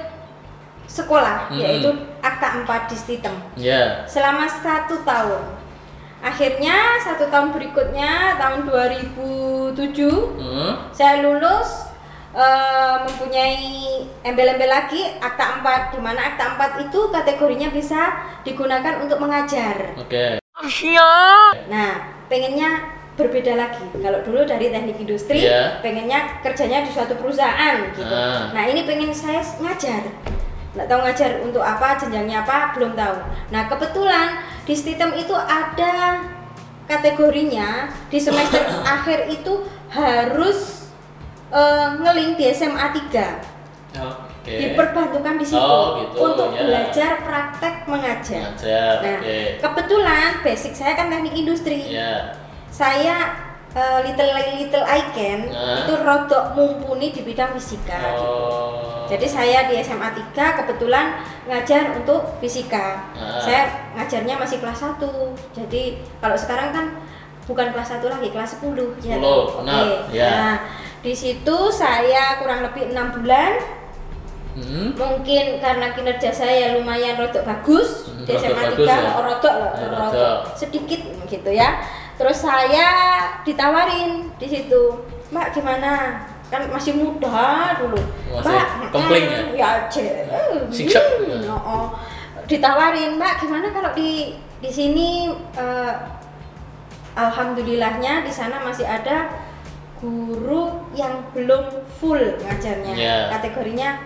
sekolah 0.86 1.50
Hmm. 1.50 1.58
yaitu 1.58 1.90
akta 2.22 2.62
4 2.62 2.88
di 2.88 2.96
Stitem 2.96 3.34
Ya. 3.54 4.06
selama 4.06 4.46
satu 4.46 5.02
tahun. 5.02 5.42
Akhirnya 6.18 6.74
satu 6.98 7.28
tahun 7.28 7.52
berikutnya 7.52 8.34
tahun 8.34 8.66
2007 8.66 10.34
Hmm. 10.38 10.72
saya 10.90 11.22
lulus 11.22 11.86
eh, 12.36 12.96
mempunyai 13.00 13.96
embel-embel 14.20 14.68
lagi 14.68 15.00
akta 15.18 15.64
4 15.64 15.96
di 15.96 16.00
mana 16.00 16.20
akta 16.20 16.52
4 16.52 16.84
itu 16.84 17.08
kategorinya 17.08 17.72
bisa 17.72 18.12
digunakan 18.44 19.00
untuk 19.00 19.16
mengajar. 19.16 19.96
Oke. 19.96 20.36
Nah, 21.72 21.92
pengennya 22.28 22.92
berbeda 23.16 23.56
lagi. 23.56 23.80
Kalau 23.96 24.20
dulu 24.20 24.44
dari 24.44 24.68
teknik 24.68 25.00
industri, 25.00 25.48
Iya. 25.48 25.80
pengennya 25.80 26.44
kerjanya 26.44 26.84
di 26.84 26.92
suatu 26.92 27.16
perusahaan 27.16 27.88
gitu. 27.88 28.04
Ah. 28.04 28.52
Nah, 28.52 28.68
ini 28.68 28.84
pengen 28.84 29.08
saya 29.08 29.40
ngajar. 29.40 30.04
Nggak 30.76 30.86
tahu 30.92 31.00
ngajar 31.08 31.30
untuk 31.40 31.64
apa, 31.64 31.96
jenjangnya 31.96 32.44
apa, 32.44 32.76
belum 32.76 32.92
tahu. 32.92 33.16
Nah, 33.48 33.64
kebetulan 33.64 34.28
di 34.68 34.76
sistem 34.76 35.16
itu 35.16 35.32
ada 35.32 36.20
kategorinya 36.84 37.88
di 38.12 38.20
semester 38.20 38.60
akhir 39.00 39.32
itu 39.32 39.64
harus 39.88 40.92
eh, 41.48 41.88
ngeling 41.96 42.36
di 42.36 42.44
SMA 42.52 42.92
3 43.08 43.96
Oke. 43.96 44.52
diperbantukan 44.52 45.34
di 45.40 45.46
situ 45.48 45.56
Oh, 45.58 45.96
gitu, 46.04 46.16
untuk 46.20 46.52
ya. 46.52 46.60
belajar 46.62 47.12
praktek 47.24 47.88
mengajar. 47.88 48.52
Ngajar. 48.52 48.94
Nah, 49.00 49.18
Oke. 49.24 49.38
kebetulan 49.58 50.30
basic 50.44 50.72
saya 50.76 50.92
kan 50.92 51.08
teknik 51.08 51.34
industri. 51.34 51.88
Ya. 51.88 52.36
Saya 52.68 53.45
eh, 53.76 53.98
little 54.02 54.30
little 54.56 54.86
icon 54.88 55.38
Nah. 55.46 55.84
itu 55.84 55.92
rodok 55.94 56.44
mumpuni 56.52 57.12
di 57.12 57.20
bidang 57.20 57.52
fisika. 57.52 57.92
gitu. 57.92 58.24
Oh. 58.24 59.04
Jadi 59.06 59.22
saya 59.22 59.68
di 59.68 59.78
SMA 59.78 60.10
3 60.10 60.32
kebetulan 60.56 61.20
ngajar 61.44 61.94
untuk 61.94 62.40
fisika. 62.40 63.06
Ah. 63.12 63.38
Saya 63.38 63.62
ngajarnya 63.94 64.34
masih 64.34 64.58
kelas 64.58 64.80
1. 64.80 65.06
Jadi 65.52 65.82
kalau 66.18 66.34
sekarang 66.34 66.72
kan 66.72 66.86
bukan 67.44 67.70
kelas 67.70 67.88
1 67.92 68.08
lagi, 68.08 68.28
kelas 68.28 68.58
10. 68.58 68.96
10, 68.98 69.20
Oke. 69.22 69.62
benar, 69.62 69.86
ya. 70.10 70.26
Nah, 70.26 70.54
di 70.98 71.12
situ 71.12 71.56
saya 71.70 72.40
kurang 72.40 72.64
lebih 72.64 72.90
enam 72.90 73.12
bulan 73.12 73.54
Hmm. 74.56 74.96
mungkin 74.96 75.60
karena 75.60 75.92
kinerja 75.92 76.32
saya 76.32 76.72
lumayan 76.72 77.12
rodok 77.14 77.44
bagus 77.44 78.08
Hmm, 78.08 78.24
di 78.24 78.32
SMA 78.32 78.56
bagus 78.66 78.88
3 78.88 78.96
ya? 78.96 79.12
oh, 79.12 79.22
rodok 79.22 79.54
loh 79.54 79.68
Ya, 79.70 79.84
rodok. 79.84 80.00
rodok. 80.08 80.38
sedikit 80.56 81.00
gitu 81.28 81.50
ya 81.52 81.76
terus 82.16 82.38
saya 82.38 82.88
ditawarin 83.42 84.32
di 84.34 84.46
situ 84.46 84.82
mbak 85.28 85.52
gimana 85.52 86.22
kan 86.46 86.62
masih 86.66 86.94
muda 86.94 87.74
dulu 87.76 87.98
Masih 88.32 88.56
mbak 88.56 88.66
kempling 88.90 89.24
mm, 89.26 89.34
ya? 89.34 89.40
ya 89.52 89.70
ce- 89.86 90.24
Singsek. 90.70 91.02
hmm, 91.20 91.44
oh, 91.46 91.60
oh. 91.60 91.86
ditawarin 92.44 93.16
mbak 93.16 93.38
gimana 93.38 93.68
kalau 93.68 93.90
di 93.92 94.32
di 94.56 94.70
sini 94.70 95.28
eh, 95.54 95.92
alhamdulillahnya 97.14 98.22
di 98.22 98.32
sana 98.32 98.60
masih 98.60 98.84
ada 98.84 99.28
guru 99.96 100.84
yang 100.92 101.24
belum 101.32 101.68
full 101.96 102.20
ngajarnya 102.38 102.92
Ya. 102.92 103.16
kategorinya 103.32 103.96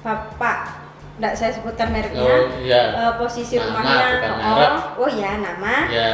bapak 0.00 0.76
nggak 1.18 1.34
saya 1.34 1.50
sebutkan 1.50 1.90
mereknya 1.90 2.22
Oh, 2.22 2.46
iya. 2.62 2.82
Eh, 2.94 3.12
posisi 3.18 3.58
Nama, 3.58 3.64
rumahnya 3.66 3.96
oh, 3.98 4.36
merek. 4.38 4.72
oh 4.94 5.10
ya 5.10 5.32
nama 5.36 5.74
Ya. 5.90 6.10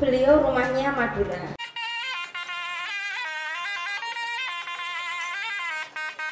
Beliau 0.00 0.40
rumahnya 0.40 0.96
Madura 0.96 1.52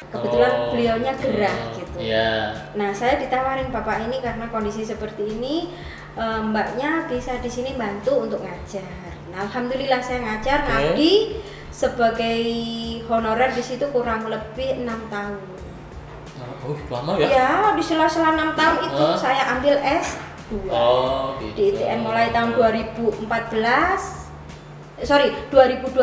kebetulan 0.09 0.51
Oh, 0.57 0.73
beliaunya 0.73 1.13
gerah 1.21 1.57
oh, 1.69 1.77
gitu 1.77 1.97
Iya. 1.99 2.55
Nah, 2.79 2.89
saya 2.95 3.19
ditawarin 3.19 3.69
bapak 3.75 4.07
ini 4.07 4.23
karena 4.23 4.47
kondisi 4.47 4.87
seperti 4.87 5.35
ini, 5.35 5.67
eh, 6.15 6.41
mbaknya 6.41 7.05
bisa 7.11 7.37
di 7.43 7.51
sini 7.51 7.75
bantu 7.75 8.23
untuk 8.23 8.39
ngajar. 8.39 8.87
Nah, 9.35 9.45
alhamdulillah 9.45 9.99
saya 9.99 10.23
ngajar 10.23 10.63
Oke. 10.63 10.69
ngabdi 10.71 11.13
sebagai 11.69 12.39
honorer 13.11 13.51
di 13.51 13.61
situ 13.61 13.85
kurang 13.91 14.31
lebih 14.31 14.79
enam 14.79 15.11
tahun. 15.11 15.43
Oh, 16.63 16.75
lama 16.87 17.19
ya? 17.19 17.27
Ya, 17.27 17.51
di 17.75 17.83
sela-sela 17.83 18.31
enam 18.31 18.55
tahun 18.55 18.79
itu 18.87 19.05
saya 19.19 19.59
ambil 19.59 19.75
S2 19.79 20.19
Oh, 20.67 21.37
gitu. 21.37 21.53
di 21.53 21.63
ITN 21.71 21.99
mulai 22.01 22.29
tahun 22.29 22.53
2014. 22.53 24.29
eh, 24.97 25.05
Sorry, 25.05 25.29
2012 25.47 25.93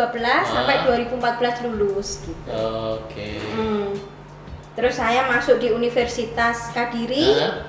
sampai 0.46 0.86
2014 0.86 1.66
lulus 1.66 2.22
gitu. 2.22 2.48
Oke. 2.48 3.42
Hmm. 3.52 3.90
Terus 4.72 4.94
saya 4.94 5.26
masuk 5.26 5.58
di 5.58 5.68
Universitas 5.68 6.70
Kadiri. 6.70 7.32
Hah? 7.36 7.64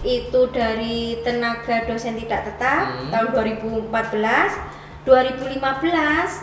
Itu 0.00 0.48
dari 0.48 1.20
tenaga 1.20 1.84
dosen 1.84 2.16
tidak 2.16 2.48
tetap 2.48 2.84
Hmm. 2.88 3.10
tahun 3.10 3.28
2014. 3.30 4.52
2015 5.02 5.58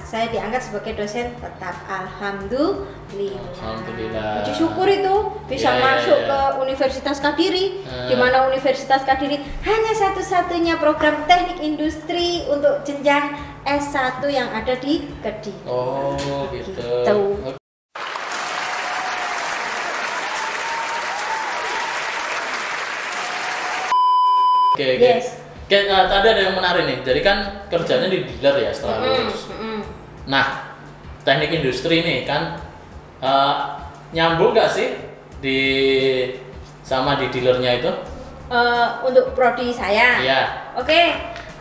saya 0.04 0.28
diangkat 0.28 0.60
sebagai 0.60 1.00
dosen 1.00 1.32
tetap. 1.39 1.80
Alhamdulillah. 1.88 3.39
Alhamdulillah. 3.56 4.44
Puji 4.44 4.51
syukur 4.51 4.84
itu 4.84 5.16
bisa 5.48 5.72
Iya, 5.72 5.80
iya, 5.80 5.86
masuk 5.96 6.20
iya. 6.20 6.28
ke 6.28 6.39
Universitas 6.60 7.18
Kadiri 7.24 7.66
Ah. 7.88 8.12
di 8.12 8.16
mana 8.20 8.51
Universitas 8.51 9.08
Kadiri 9.08 9.39
hanya 9.63 9.94
satu-satunya 9.96 10.75
program 10.75 11.24
teknik 11.24 11.63
industri 11.63 12.44
untuk 12.51 12.84
jenjang 12.84 13.32
S1 13.63 14.28
yang 14.28 14.51
ada 14.51 14.75
di 14.75 15.08
Kediri. 15.24 15.63
Oh, 15.63 16.20
gitu. 16.51 16.75
Gitu. 16.75 17.20
Oke, 24.75 24.86
oke. 24.96 25.04
Yes. 25.04 25.38
Oke, 25.70 25.86
nah, 25.86 26.10
tadi 26.10 26.34
ada 26.34 26.42
yang 26.50 26.58
menarik 26.58 26.82
nih. 26.90 26.98
Jadi 27.06 27.22
kan 27.22 27.38
kerjanya 27.70 28.10
di 28.10 28.26
dealer 28.26 28.58
ya 28.58 28.72
setelah 28.74 29.06
lulus. 29.06 29.54
mm-mm. 29.54 29.86
Nah, 30.26 30.74
teknik 31.22 31.62
industri 31.62 32.02
nih 32.02 32.26
kan 32.26 32.58
eh, 33.22 33.56
nyambung 34.10 34.58
nggak 34.58 34.66
sih 34.66 34.98
di 35.38 35.62
sama 36.82 37.22
di 37.22 37.30
dealernya 37.30 37.86
itu? 37.86 37.92
Eh, 38.50 38.88
untuk 39.06 39.38
prodi 39.38 39.70
saya. 39.70 40.18
Iya. 40.18 40.42
Oke, 40.74 41.02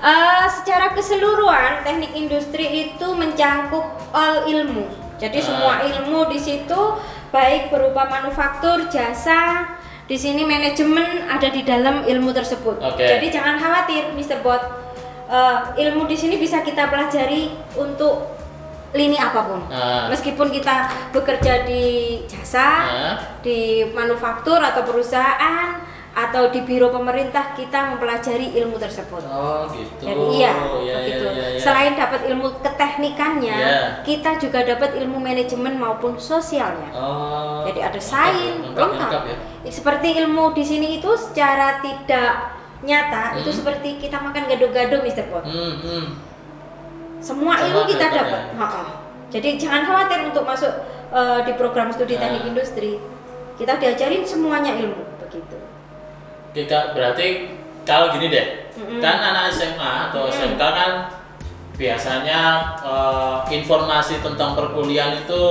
eh, 0.01 0.45
secara 0.49 0.97
keseluruhan 0.97 1.85
teknik 1.85 2.17
industri 2.17 2.65
itu 2.89 3.13
mencangkup 3.13 3.93
all 4.17 4.49
ilmu. 4.49 4.89
Jadi 5.21 5.37
Ah. 5.37 5.45
semua 5.45 5.75
ilmu 5.85 6.33
di 6.33 6.41
situ 6.41 6.81
baik 7.29 7.69
berupa 7.69 8.09
manufaktur, 8.09 8.89
jasa, 8.89 9.69
di 10.09 10.17
sini 10.17 10.43
manajemen 10.43 11.29
ada 11.29 11.53
di 11.53 11.61
dalam 11.63 12.03
ilmu 12.03 12.33
tersebut. 12.33 12.81
Oke. 12.81 13.05
Jadi 13.05 13.29
jangan 13.29 13.61
khawatir, 13.61 14.09
Mr. 14.17 14.41
Bot. 14.41 14.63
Eh, 15.29 15.59
ilmu 15.85 16.09
di 16.09 16.17
sini 16.17 16.41
bisa 16.41 16.65
kita 16.65 16.89
pelajari 16.89 17.53
untuk 17.77 18.33
lini 18.97 19.21
apa 19.21 19.45
pun. 19.45 19.61
Ah. 19.69 20.09
Meskipun 20.09 20.49
kita 20.49 20.89
bekerja 21.13 21.69
di 21.69 22.17
jasa, 22.25 22.69
Ah. 22.81 23.15
di 23.45 23.85
manufaktur 23.93 24.57
atau 24.57 24.81
perusahaan 24.89 25.85
atau 26.17 26.51
di 26.51 26.65
biro 26.67 26.89
pemerintah 26.91 27.55
kita 27.55 27.95
mempelajari 27.95 28.57
ilmu 28.59 28.75
tersebut. 28.75 29.23
Oh, 29.29 29.69
gitu. 29.71 30.03
Jadi 30.03 30.25
iya, 30.35 30.51
Iya, 30.51 30.97
begitu. 30.99 31.25
iya, 31.29 31.31
iya, 31.31 31.47
iya. 31.55 31.61
Selain 31.63 31.93
dapat 31.95 32.27
ilmu 32.27 32.49
keteknikannya, 32.59 33.55
Iya. 33.55 33.79
kita 34.03 34.41
juga 34.41 34.67
dapat 34.67 34.99
ilmu 34.99 35.21
manajemen 35.21 35.79
maupun 35.79 36.19
sosialnya. 36.19 36.91
Oh. 36.91 37.48
Jadi 37.69 37.81
ada 37.85 38.01
sains, 38.01 38.57
ya, 38.57 38.73
lengkap, 38.73 38.89
lengkap 38.97 39.23
ya. 39.29 39.37
Seperti 39.69 40.09
ilmu 40.19 40.45
di 40.53 40.65
sini 40.65 40.89
itu 40.97 41.11
secara 41.13 41.79
tidak 41.79 42.57
nyata 42.79 43.37
itu 43.37 43.51
Hmm. 43.51 43.59
seperti 43.59 43.99
kita 43.99 44.17
makan 44.19 44.47
gado-gado, 44.47 45.03
Mr. 45.03 45.29
Pot. 45.29 45.45
Hmm, 45.45 45.75
hmm. 45.79 46.05
Semua 47.19 47.59
Semua 47.59 47.67
ilmu 47.67 47.81
kita 47.85 48.07
dapat 48.09 48.43
ya? 48.49 48.57
Ha-ha. 48.57 48.83
Jadi 49.29 49.49
jangan 49.59 49.83
khawatir 49.85 50.19
untuk 50.25 50.45
masuk 50.45 50.73
eh, 51.09 51.41
di 51.43 51.53
program 51.55 51.89
studi 51.89 52.15
Nah. 52.15 52.29
teknik 52.29 52.45
industri. 52.49 52.97
Kita 53.57 53.77
diajarin 53.77 54.23
semuanya 54.23 54.73
ilmu 54.73 55.03
begitu. 55.19 55.57
Kita 56.53 56.95
berarti 56.95 57.51
kalau 57.83 58.13
gini 58.13 58.29
deh, 58.29 58.47
Mm-mm. 58.77 59.01
kan 59.01 59.19
anak 59.19 59.51
SMA 59.51 59.93
atau 60.09 60.29
Mm-mm. 60.29 60.37
SMK 60.55 60.63
kan 60.63 60.91
biasanya 61.75 62.41
eh, 62.83 63.37
informasi 63.53 64.19
tentang 64.19 64.55
perkuliahan 64.55 65.19
itu 65.19 65.43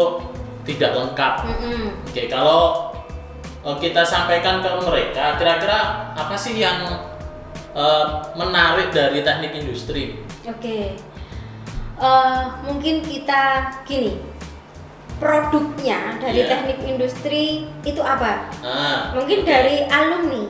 tidak 0.67 0.91
lengkap. 0.91 1.33
Mm-mm. 1.47 1.83
Oke, 2.03 2.27
kalau 2.27 2.91
eh, 3.63 3.77
kita 3.79 4.03
sampaikan 4.03 4.59
ke 4.59 4.69
mereka, 4.83 5.39
kira-kira 5.39 5.79
apa 6.11 6.35
sih 6.35 6.59
yang 6.59 6.83
eh, 7.71 8.05
menarik 8.35 8.91
dari 8.91 9.23
teknik 9.23 9.55
industri? 9.55 10.19
Oke, 10.43 10.99
Eh, 11.97 12.41
mungkin 12.61 13.01
kita 13.01 13.73
gini, 13.81 14.21
produknya 15.17 16.13
dari 16.21 16.45
Iya. 16.45 16.49
teknik 16.53 16.79
industri 16.85 17.65
itu 17.81 18.01
apa? 18.05 18.53
Nah, 18.61 19.17
Mungkin 19.17 19.41
oke. 19.41 19.49
dari 19.49 19.81
alumni 19.89 20.45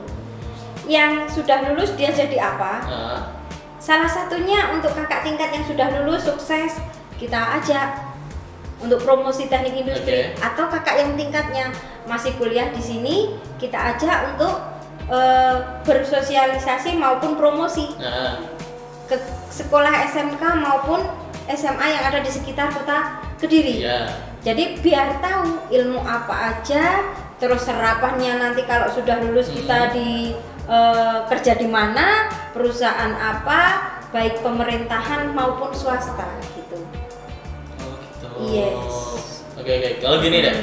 yang 0.83 1.23
sudah 1.23 1.71
lulus 1.71 1.95
dia 1.95 2.11
jadi 2.11 2.35
apa? 2.35 2.73
Nah, 2.83 3.19
Salah 3.79 4.09
satunya 4.09 4.75
untuk 4.75 4.91
kakak 4.91 5.23
tingkat 5.23 5.53
yang 5.55 5.63
sudah 5.63 5.87
lulus 5.95 6.27
sukses 6.27 6.83
kita 7.15 7.39
ajak 7.61 8.06
untuk 8.77 9.01
promosi 9.01 9.49
teknik 9.49 9.85
industri 9.85 10.31
Oke. 10.33 10.37
atau 10.37 10.69
kakak 10.69 10.95
yang 11.01 11.11
tingkatnya 11.17 11.65
masih 12.05 12.31
kuliah 12.37 12.69
di 12.69 12.81
sini 12.81 13.15
kita 13.57 13.97
ajak 13.97 14.37
untuk 14.37 14.53
eh, 15.09 15.57
bersosialisasi 15.81 16.93
maupun 16.95 17.33
promosi 17.35 17.89
nah, 17.97 18.37
ke 19.09 19.17
sekolah 19.49 20.05
SMK 20.11 20.41
maupun 20.61 21.01
SMA 21.47 21.87
yang 21.95 22.03
ada 22.11 22.19
di 22.19 22.27
sekitar 22.27 22.69
kota 22.75 23.23
Kediri. 23.37 23.85
iya. 23.85 24.09
Jadi 24.41 24.81
biar 24.81 25.21
tahu 25.21 25.69
ilmu 25.69 26.01
apa 26.01 26.57
aja, 26.57 27.05
terus 27.37 27.63
serapannya 27.69 28.41
nanti 28.41 28.65
kalau 28.65 28.89
sudah 28.89 29.21
lulus 29.21 29.53
kita 29.53 29.89
Hmm. 29.89 29.93
di 29.93 30.09
eh, 30.67 31.17
kerja 31.31 31.55
di 31.55 31.69
mana, 31.69 32.27
perusahaan 32.51 33.13
apa, 33.15 33.61
baik 34.11 34.41
pemerintahan 34.43 35.31
maupun 35.31 35.71
swasta 35.71 36.27
Yes. 38.45 38.93
Oke, 39.57 39.71
oke. 39.73 39.89
Kalau 39.99 40.17
gini 40.21 40.45
deh. 40.45 40.57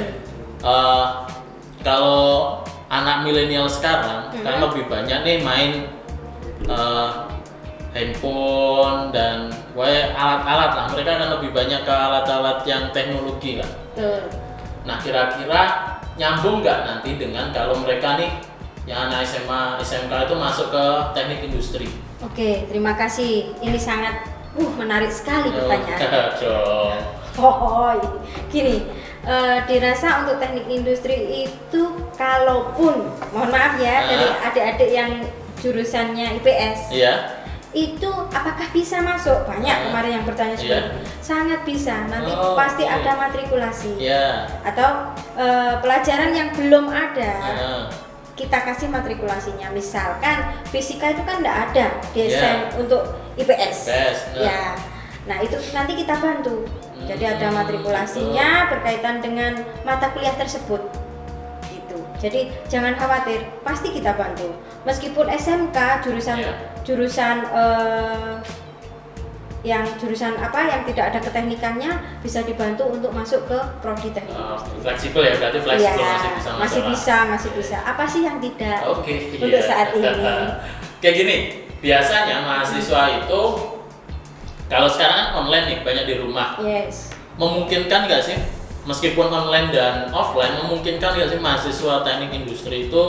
eh, 0.65 1.05
kalau 1.83 2.57
anak 2.89 3.21
milenial 3.21 3.69
sekarang 3.69 4.33
kan 4.33 4.55
Hmm. 4.57 4.63
lebih 4.65 4.89
banyak 4.89 5.19
nih 5.21 5.37
main 5.43 5.71
eh, 6.65 7.09
handphone 7.93 9.13
dan 9.13 9.53
alat-alat 10.11 10.71
lah. 10.73 10.85
Mereka 10.91 11.11
kan 11.15 11.29
lebih 11.39 11.53
banyak 11.53 11.81
ke 11.85 11.93
alat-alat 11.93 12.59
yang 12.65 12.89
teknologi 12.91 13.61
lah. 13.61 13.71
Tuh. 13.95 14.19
Nah, 14.83 14.99
kira-kira 14.99 15.61
nyambung 16.15 16.59
nggak 16.59 16.79
nanti 16.85 17.15
dengan 17.15 17.51
kalau 17.53 17.79
mereka 17.79 18.17
nih 18.17 18.31
yang 18.85 19.09
anak 19.09 19.25
SMA, 19.25 19.79
SMK 19.81 20.29
itu 20.29 20.35
masuk 20.37 20.67
ke 20.69 20.85
teknik 21.13 21.39
industri? 21.45 21.87
Oke, 22.21 22.65
terima 22.69 22.93
kasih. 22.93 23.53
Ini 23.61 23.77
sangat 23.77 24.29
uh 24.55 24.71
menarik 24.77 25.09
sekali 25.11 25.49
pertanyaan. 25.51 25.99
Oh, 27.35 27.91
gini, 28.47 28.87
eh, 29.21 29.57
dirasa 29.67 30.23
untuk 30.23 30.39
teknik 30.39 30.71
industri 30.71 31.43
itu 31.43 31.81
kalaupun, 32.15 33.11
mohon 33.29 33.49
maaf 33.51 33.75
ya 33.75 33.99
Ah. 33.99 34.07
dari 34.07 34.27
adik-adik 34.45 34.89
yang 34.89 35.11
jurusannya 35.59 36.39
IPS, 36.39 36.95
Iya. 36.95 37.13
itu 37.71 38.07
apakah 38.31 38.71
bisa 38.71 39.03
masuk? 39.03 39.43
Banyak 39.43 39.67
Ah. 39.75 39.83
kemarin 39.89 40.11
yang 40.15 40.25
bertanya 40.25 40.55
seperti 40.55 40.79
Iya. 40.79 40.87
itu. 40.87 40.99
Sangat 41.19 41.59
bisa. 41.67 41.95
Nanti 42.07 42.31
Oh, 42.31 42.55
pasti 42.55 42.83
oke. 42.83 42.93
ada 42.93 43.11
matrikulasi 43.17 43.91
Iya. 43.99 44.47
atau 44.63 45.11
eh, 45.35 45.73
pelajaran 45.83 46.31
yang 46.31 46.49
belum 46.55 46.87
ada. 46.87 47.31
Nah, 47.35 47.83
Kita 48.35 48.67
kasih 48.67 48.91
matrikulasinya. 48.91 49.71
Misalkan 49.71 50.51
fisika 50.67 51.07
itu 51.07 51.23
kan 51.23 51.39
tidak 51.39 51.71
ada 51.71 51.87
Iya. 52.11 52.23
SM 52.27 52.57
untuk 52.83 52.99
IPS. 53.39 53.87
IPS. 53.87 54.17
Ya. 54.35 54.75
Nah, 55.23 55.39
itu 55.39 55.55
nanti 55.71 55.95
kita 55.95 56.19
bantu. 56.19 56.67
Jadi 57.05 57.23
ada 57.23 57.47
matrikulasinya 57.49 58.67
berkaitan 58.67 59.21
dengan 59.21 59.53
mata 59.81 60.09
kuliah 60.09 60.33
tersebut. 60.33 60.81
Gitu. 61.69 61.97
Jadi 62.17 62.49
jangan 62.65 62.93
khawatir, 62.95 63.45
pasti 63.61 63.89
kita 63.89 64.13
bantu. 64.13 64.49
Meskipun 64.83 65.29
SMK 65.29 65.77
jurusan 66.01 66.37
Iya. 66.41 66.53
jurusan 66.81 67.35
eh, 67.45 68.35
yang 69.65 69.81
jurusan 69.97 70.37
apa 70.37 70.61
yang 70.69 70.81
tidak 70.85 71.09
ada 71.09 71.19
keteknikannya 71.19 71.89
bisa 72.21 72.45
dibantu 72.45 72.85
untuk 72.85 73.09
masuk 73.09 73.49
ke 73.49 73.57
prodi 73.81 74.13
teknik 74.13 74.37
industri. 74.37 74.77
fleksibel 74.77 75.21
ya 75.25 75.33
berarti 75.41 75.57
fleksibel 75.57 76.05
Iya, 76.05 76.05
masih 76.13 76.29
bisa 76.37 76.49
masih 76.53 76.81
bisa, 76.85 77.15
masih 77.25 77.49
bisa. 77.57 77.77
Apa 77.81 78.05
sih 78.05 78.21
yang 78.21 78.37
tidak? 78.37 78.85
Oke, 78.85 79.33
Untuk 79.33 79.57
iya. 79.57 79.65
saat 79.65 79.89
ini. 79.97 80.05
Kayak 81.01 81.15
gini, 81.17 81.37
biasanya 81.81 82.45
mahasiswa 82.45 83.25
itu 83.25 83.41
kalau 84.65 84.89
sekarang 84.89 85.15
kan 85.15 85.27
online 85.35 85.65
nih 85.67 85.77
banyak 85.81 86.05
di 86.05 86.15
rumah. 86.17 86.57
Yes. 86.59 87.13
Memungkinkan 87.35 88.07
nggak 88.07 88.21
sih 88.23 88.37
meskipun 88.85 89.27
online 89.27 89.69
dan 89.69 90.09
offline 90.09 90.55
memungkinkan 90.61 91.13
nggak 91.13 91.29
sih 91.29 91.39
mahasiswa 91.39 92.01
teknik 92.01 92.31
industri 92.35 92.87
itu 92.87 93.03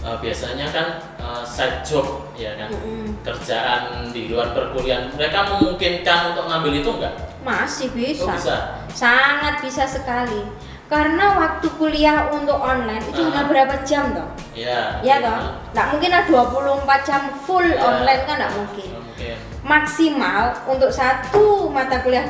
eh, 0.00 0.16
biasanya 0.18 0.66
kan 0.68 0.86
eh, 1.16 1.42
side 1.42 1.82
job 1.82 2.06
ya 2.34 2.54
kan 2.54 2.70
Mm-mm. 2.70 3.18
kerjaan 3.22 4.10
di 4.10 4.30
luar 4.30 4.54
perkuliahan 4.54 5.10
mereka 5.14 5.50
memungkinkan 5.54 6.34
untuk 6.34 6.44
ngambil 6.46 6.72
itu 6.76 6.90
nggak? 6.92 7.14
Masih 7.42 7.88
bisa. 7.90 8.22
Oh, 8.26 8.34
bisa. 8.34 8.56
Sangat 8.92 9.62
bisa 9.62 9.86
sekali. 9.86 10.44
Karena 10.88 11.36
waktu 11.36 11.68
kuliah 11.76 12.32
untuk 12.32 12.56
online 12.56 13.04
itu 13.04 13.20
hanya 13.20 13.44
berapa 13.44 13.84
jam 13.84 14.08
toh? 14.16 14.24
Iya. 14.56 15.04
Ya 15.04 15.20
toh? 15.20 15.36
Nggak 15.76 15.86
mungkin 15.92 16.10
lah 16.10 16.22
24 16.24 17.08
jam 17.08 17.22
full 17.44 17.60
Iya. 17.64 17.76
online 17.78 18.22
kan 18.24 18.34
nggak 18.40 18.54
mungkin. 18.56 18.88
Maksimal 19.62 20.54
untuk 20.64 20.88
satu 20.88 21.68
mata 21.68 22.00
kuliah 22.00 22.24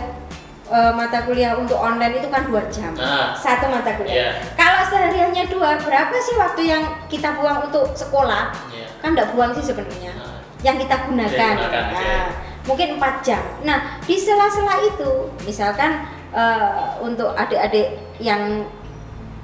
eh, 0.68 0.92
mata 0.92 1.24
kuliah 1.24 1.56
untuk 1.56 1.80
online 1.80 2.20
itu 2.20 2.28
kan 2.28 2.44
dua 2.44 2.60
jam 2.68 2.92
Ah. 3.00 3.32
satu 3.32 3.72
mata 3.72 3.96
kuliah. 3.96 4.36
Iya. 4.36 4.52
Kalau 4.52 4.80
sehariannya 4.84 5.48
dua, 5.48 5.80
berapa 5.80 6.12
sih 6.18 6.36
waktu 6.36 6.62
yang 6.68 6.82
kita 7.08 7.40
buang 7.40 7.72
untuk 7.72 7.96
sekolah? 7.96 8.52
Iya. 8.68 8.86
Kan 9.00 9.16
nggak 9.16 9.32
buang 9.32 9.56
sih 9.56 9.64
sebenarnya. 9.64 10.12
Ah. 10.16 10.40
Yang 10.60 10.84
kita 10.84 10.96
gunakan. 11.08 11.54
Oke. 11.56 11.80
Nah, 11.94 12.24
mungkin 12.68 12.88
4 13.00 13.24
jam. 13.24 13.40
Nah, 13.64 13.96
di 14.04 14.18
sela-sela 14.18 14.76
itu, 14.84 15.32
misalkan 15.46 16.04
eh, 16.28 16.84
untuk 17.00 17.32
adik-adik 17.32 17.96
yang 18.20 18.68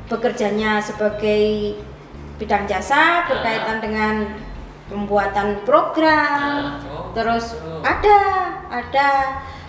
bekerjanya 0.04 0.76
sebagai 0.76 1.72
bidang 2.36 2.68
jasa 2.68 3.24
berkaitan 3.24 3.80
dengan 3.80 4.14
pembuatan 4.86 5.64
program, 5.64 6.76
Ah, 6.76 6.86
oh, 6.86 7.08
terus 7.12 7.56
oh. 7.56 7.80
ada 7.80 8.18
ada 8.68 9.10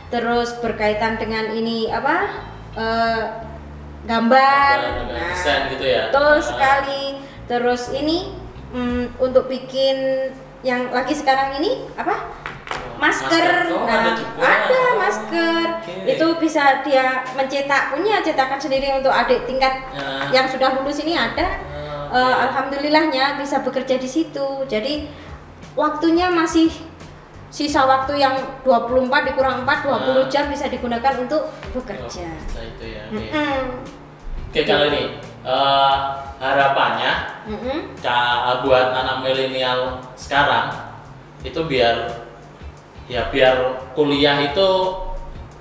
terus 0.08 0.60
berkaitan 0.60 1.16
dengan 1.16 1.50
ini 1.50 1.88
apa 1.88 2.16
eh, 2.76 3.24
gambar, 4.04 4.78
Gambar, 4.78 5.32
desain 5.32 5.62
gitu 5.72 5.86
ya. 5.86 6.02
betul 6.10 6.36
Ah. 6.36 6.42
sekali. 6.42 7.04
Terus 7.46 7.90
ini 7.92 8.34
mm, 8.70 9.18
untuk 9.18 9.46
bikin 9.46 10.30
yang 10.62 10.90
lagi 10.90 11.14
sekarang 11.14 11.58
ini 11.58 11.86
apa? 11.96 12.34
Masker, 12.96 13.30
Masker. 13.30 13.76
Oh, 13.76 13.86
Nah, 13.86 13.98
ada 14.00 14.12
juga. 14.16 14.40
ada 14.42 14.82
masker. 14.98 15.66
Oke. 15.78 15.94
Itu 16.10 16.26
bisa 16.40 16.82
dia 16.82 17.06
mencetak 17.32 17.94
punya 17.94 18.20
cetakan 18.20 18.58
sendiri 18.58 18.88
untuk 18.96 19.12
adik 19.12 19.46
tingkat 19.46 19.84
Ya. 19.92 20.32
yang 20.32 20.48
sudah 20.48 20.74
lulus 20.74 20.98
ini 21.00 21.14
ada. 21.14 21.60
Eh, 22.16 22.36
alhamdulillahnya 22.48 23.36
bisa 23.36 23.60
bekerja 23.60 24.00
di 24.00 24.08
situ. 24.08 24.64
Jadi 24.66 25.12
waktunya 25.76 26.32
masih 26.32 26.72
sisa 27.52 27.84
waktu 27.84 28.16
yang 28.16 28.36
24 28.64 29.28
dikurang 29.28 29.64
4 29.64 29.84
20 29.84 30.24
Ah. 30.24 30.28
jam 30.28 30.48
bisa 30.48 30.68
digunakan 30.68 31.14
untuk 31.20 31.44
Oh, 31.44 31.72
bekerja. 31.76 32.28
bisa 32.40 32.60
itu 32.64 32.86
ya. 32.88 33.04
Oke. 33.12 33.20
Mm-mm. 33.20 33.64
Oke 34.48 34.62
kalau 34.64 34.88
ini 34.88 35.20
eh, 35.44 35.96
harapannya 36.40 37.12
Mm-mm. 37.52 37.80
Ka- 38.00 38.64
buat 38.64 38.96
anak 38.96 39.20
milenial 39.20 40.00
sekarang 40.16 40.72
itu 41.44 41.60
biar 41.68 42.08
ya 43.06 43.28
biar 43.30 43.54
kuliah 43.92 44.40
itu 44.42 44.70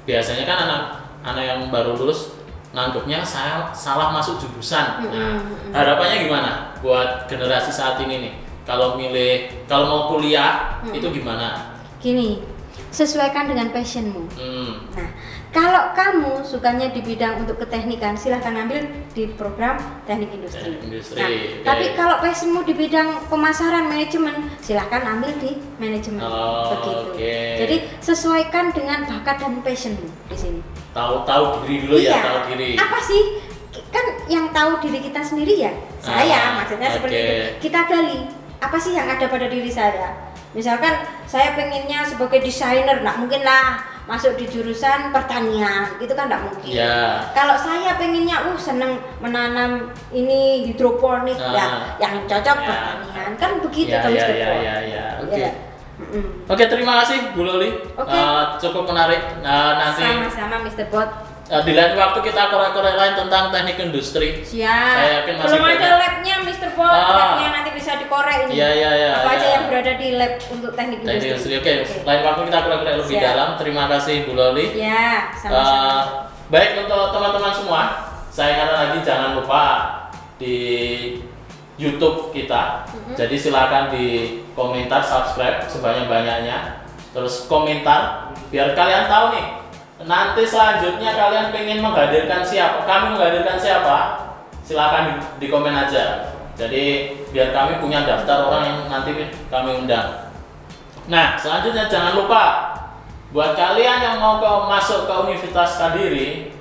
biasanya 0.03 0.47
kan 0.47 0.59
anak 0.65 0.83
anak 1.23 1.45
yang 1.45 1.61
baru 1.69 1.93
lulus 1.95 2.34
nganggapnya 2.75 3.23
saya 3.23 3.71
salah 3.71 4.11
masuk 4.11 4.43
jurusan. 4.43 5.07
Nah, 5.07 5.39
harapannya 5.71 6.27
gimana 6.27 6.51
buat 6.83 7.31
generasi 7.31 7.71
saat 7.71 8.03
ini 8.03 8.29
nih? 8.29 8.35
Kalau 8.67 8.99
milih 8.99 9.65
kalau 9.71 9.87
mau 9.87 10.03
kuliah 10.11 10.83
itu 10.91 11.07
gimana? 11.15 11.79
Gini, 12.03 12.43
sesuaikan 12.91 13.47
dengan 13.47 13.71
passionmu. 13.71 14.27
Hmm. 14.35 14.91
Nah, 14.93 15.09
kalau 15.55 15.95
kamu 15.95 16.43
sukanya 16.43 16.91
di 16.91 16.99
bidang 16.99 17.47
untuk 17.47 17.63
keteknikan, 17.63 18.19
silahkan 18.19 18.57
ambil 18.57 18.83
di 19.15 19.31
program 19.39 19.79
teknik 20.03 20.35
industri. 20.35 20.67
Teknik 20.67 20.83
industri, 20.91 21.15
Nah, 21.21 21.29
oke. 21.31 21.63
tapi 21.63 21.85
kalau 21.95 22.17
passionmu 22.19 22.61
di 22.67 22.75
bidang 22.75 23.31
pemasaran 23.31 23.87
manajemen, 23.87 24.51
silahkan 24.59 25.07
ambil 25.15 25.31
di 25.39 25.63
manajemen. 25.79 26.25
Oh, 26.27 26.75
Begitu. 26.75 26.91
oke. 27.15 27.37
Jadi 27.63 27.77
sesuaikan 28.03 28.75
dengan 28.75 29.07
bakat 29.07 29.47
dan 29.47 29.63
passionmu 29.63 30.09
di 30.27 30.37
sini. 30.37 30.61
Tahu 30.95 31.15
tahu 31.27 31.45
diri 31.67 31.77
dulu 31.83 31.97
ya, 31.99 32.11
Iya. 32.15 32.23
tahu 32.23 32.39
diri. 32.55 32.71
Apa 32.79 32.99
sih? 33.03 33.23
Kan 33.91 34.07
yang 34.31 34.55
tahu 34.55 34.79
diri 34.79 35.03
kita 35.03 35.19
sendiri 35.19 35.55
ya. 35.59 35.73
Saya, 35.99 36.55
Ah, 36.55 36.63
maksudnya 36.63 36.89
seperti 36.89 37.19
oke. 37.19 37.27
itu. 37.27 37.43
Kita 37.67 37.81
gali 37.85 38.19
apa 38.59 38.77
sih 38.79 38.95
yang 38.95 39.11
ada 39.11 39.27
pada 39.27 39.51
diri 39.51 39.67
saya. 39.67 40.15
Misalkan 40.55 41.03
saya 41.27 41.59
pengennya 41.59 42.07
sebagai 42.07 42.39
desainer, 42.39 43.03
nggak 43.03 43.19
mungkin 43.19 43.43
lah 43.43 43.83
masuk 44.07 44.39
di 44.39 44.47
jurusan 44.47 45.11
pertanian, 45.11 45.99
itu 45.99 46.15
kan 46.15 46.31
nggak 46.31 46.43
mungkin. 46.47 46.71
Ya. 46.71 47.27
Kalau 47.35 47.59
saya 47.59 47.99
pengennya, 47.99 48.47
uh 48.47 48.55
seneng 48.55 48.95
menanam 49.19 49.91
ini 50.15 50.71
hidroponik, 50.71 51.35
Ah. 51.43 51.51
ya 51.51 51.67
yang 51.99 52.23
cocok 52.31 52.55
Ya. 52.55 52.67
pertanian, 52.71 53.31
kan 53.35 53.51
begitu 53.59 53.91
Ya, 53.91 53.99
kan 53.99 54.15
ya, 54.15 54.23
Mr. 54.23 54.31
ya, 54.31 54.47
Paul. 54.47 54.63
ya, 54.63 54.75
ya. 54.87 55.51
Oke. 55.95 56.11
Ya. 56.11 56.19
Mm-mm. 56.19 56.25
Oke, 56.47 56.65
terima 56.67 56.93
kasih 57.01 57.19
Bu 57.33 57.43
Loli. 57.43 57.71
Oke. 57.95 58.11
Eh, 58.11 58.43
cukup 58.59 58.85
menarik. 58.87 59.21
Nah, 59.41 59.79
nanti 59.79 60.03
Sama-sama 60.03 60.57
Mr. 60.61 60.87
Bot. 60.89 61.09
eh, 61.45 61.63
di 61.63 61.73
lain 61.73 61.93
waktu 61.95 62.19
kita 62.21 62.43
korek-korek 62.49 62.95
lain 62.95 63.15
tentang 63.15 63.49
teknik 63.49 63.77
industri. 63.79 64.41
Siap. 64.41 64.95
Saya 64.97 65.11
yakin 65.21 65.35
masih 65.37 65.49
Belum 65.55 65.71
ada 65.71 65.89
labnya 65.97 66.35
Mr. 66.43 66.69
Bot, 66.73 66.89
Ah. 66.91 67.15
labnya 67.15 67.49
nanti 67.53 67.71
bisa 67.73 67.93
dikorek 67.95 68.37
ini. 68.45 68.53
Iya, 68.55 68.69
iya, 68.73 68.91
iya, 68.93 69.11
Apa 69.15 69.31
aja 69.31 69.39
iya. 69.41 69.55
yang 69.55 69.65
berada 69.69 69.93
di 69.95 70.09
lab 70.15 70.33
untuk 70.49 70.73
teknik 70.73 70.99
Teknik 71.01 71.23
industri. 71.31 71.53
Oke, 71.57 71.73
lain 72.01 72.21
waktu 72.23 72.41
kita 72.45 72.59
korek-korek 72.61 72.97
lebih 72.99 73.15
Siap. 73.15 73.27
dalam. 73.29 73.49
Terima 73.55 73.85
kasih 73.89 74.17
Bu 74.25 74.33
Loli. 74.33 74.67
Ya, 74.75 75.31
sama-sama. 75.33 75.79
Eh, 75.79 76.03
baik 76.49 76.71
untuk 76.81 77.03
teman-teman 77.13 77.53
semua, 77.53 77.83
saya 78.29 78.53
kata 78.57 78.75
lagi 78.75 78.99
jangan 79.01 79.31
lupa 79.37 79.65
di 80.35 80.57
YouTube 81.75 82.31
kita. 82.31 82.87
Mm-hmm. 82.87 83.15
Jadi 83.19 83.37
silakan 83.39 83.85
di 83.91 84.07
komentar, 84.55 85.03
subscribe 85.03 85.67
sebanyak-banyaknya. 85.67 86.87
Terus 87.11 87.47
komentar 87.51 88.31
biar 88.51 88.75
kalian 88.79 89.07
tahu 89.11 89.27
nih. 89.35 89.47
Nanti 90.05 90.43
selanjutnya 90.45 91.15
kalian 91.15 91.55
pengen 91.55 91.79
menghadirkan 91.81 92.43
siapa? 92.43 92.83
Kami 92.85 93.15
menghadirkan 93.15 93.59
siapa? 93.59 93.97
Silakan 94.67 95.03
di, 95.07 95.13
di 95.43 95.47
komen 95.51 95.75
aja. 95.75 96.35
Jadi 96.55 97.15
biar 97.35 97.51
kami 97.51 97.83
punya 97.83 98.07
daftar 98.07 98.47
orang 98.47 98.63
yang 98.63 98.79
nanti 98.87 99.11
kami 99.51 99.71
undang. 99.83 100.31
Nah, 101.11 101.35
selanjutnya 101.35 101.91
jangan 101.91 102.15
lupa 102.15 102.45
buat 103.35 103.59
kalian 103.59 103.99
yang 103.99 104.17
mau 104.23 104.39
ke, 104.39 104.47
masuk 104.71 105.11
ke 105.11 105.15
Universitas 105.27 105.75
Kadiri, 105.75 106.54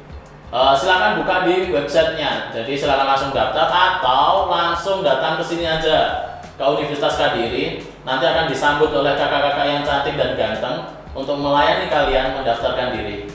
eh, 0.53 0.73
silakan 0.77 1.11
buka 1.25 1.49
di 1.49 1.73
websitenya. 1.73 2.53
Jadi 2.53 2.77
silakan 2.77 3.09
langsung 3.09 3.33
daftar 3.33 3.67
atau 3.73 4.53
langsung 4.53 5.01
datang 5.01 5.41
ke 5.41 5.43
sini 5.43 5.65
aja 5.65 6.29
ke 6.53 6.63
Universitas 6.63 7.17
Kadiri. 7.17 7.81
Nanti 8.05 8.25
akan 8.29 8.45
disambut 8.45 8.93
oleh 8.93 9.17
kakak-kakak 9.17 9.65
yang 9.65 9.81
cantik 9.81 10.13
dan 10.13 10.37
ganteng 10.37 10.77
untuk 11.17 11.41
melayani 11.41 11.89
kalian 11.89 12.37
mendaftarkan 12.37 12.93
diri. 12.93 13.25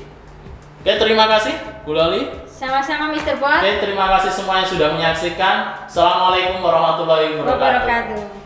Oke, 0.79 0.93
terima 0.95 1.27
kasih 1.27 1.59
Bu 1.83 1.93
Loli. 1.99 2.31
Sama-sama 2.47 3.15
Mr. 3.15 3.39
Bot. 3.39 3.63
Oke, 3.63 3.79
terima 3.83 4.07
kasih 4.19 4.31
semua 4.35 4.63
yang 4.63 4.69
sudah 4.71 4.89
menyaksikan. 4.95 5.87
Assalamualaikum 5.87 6.59
warahmatullahi 6.59 7.39
wabarakatuh. 7.39 7.87
Wabarakatuh. 7.87 8.38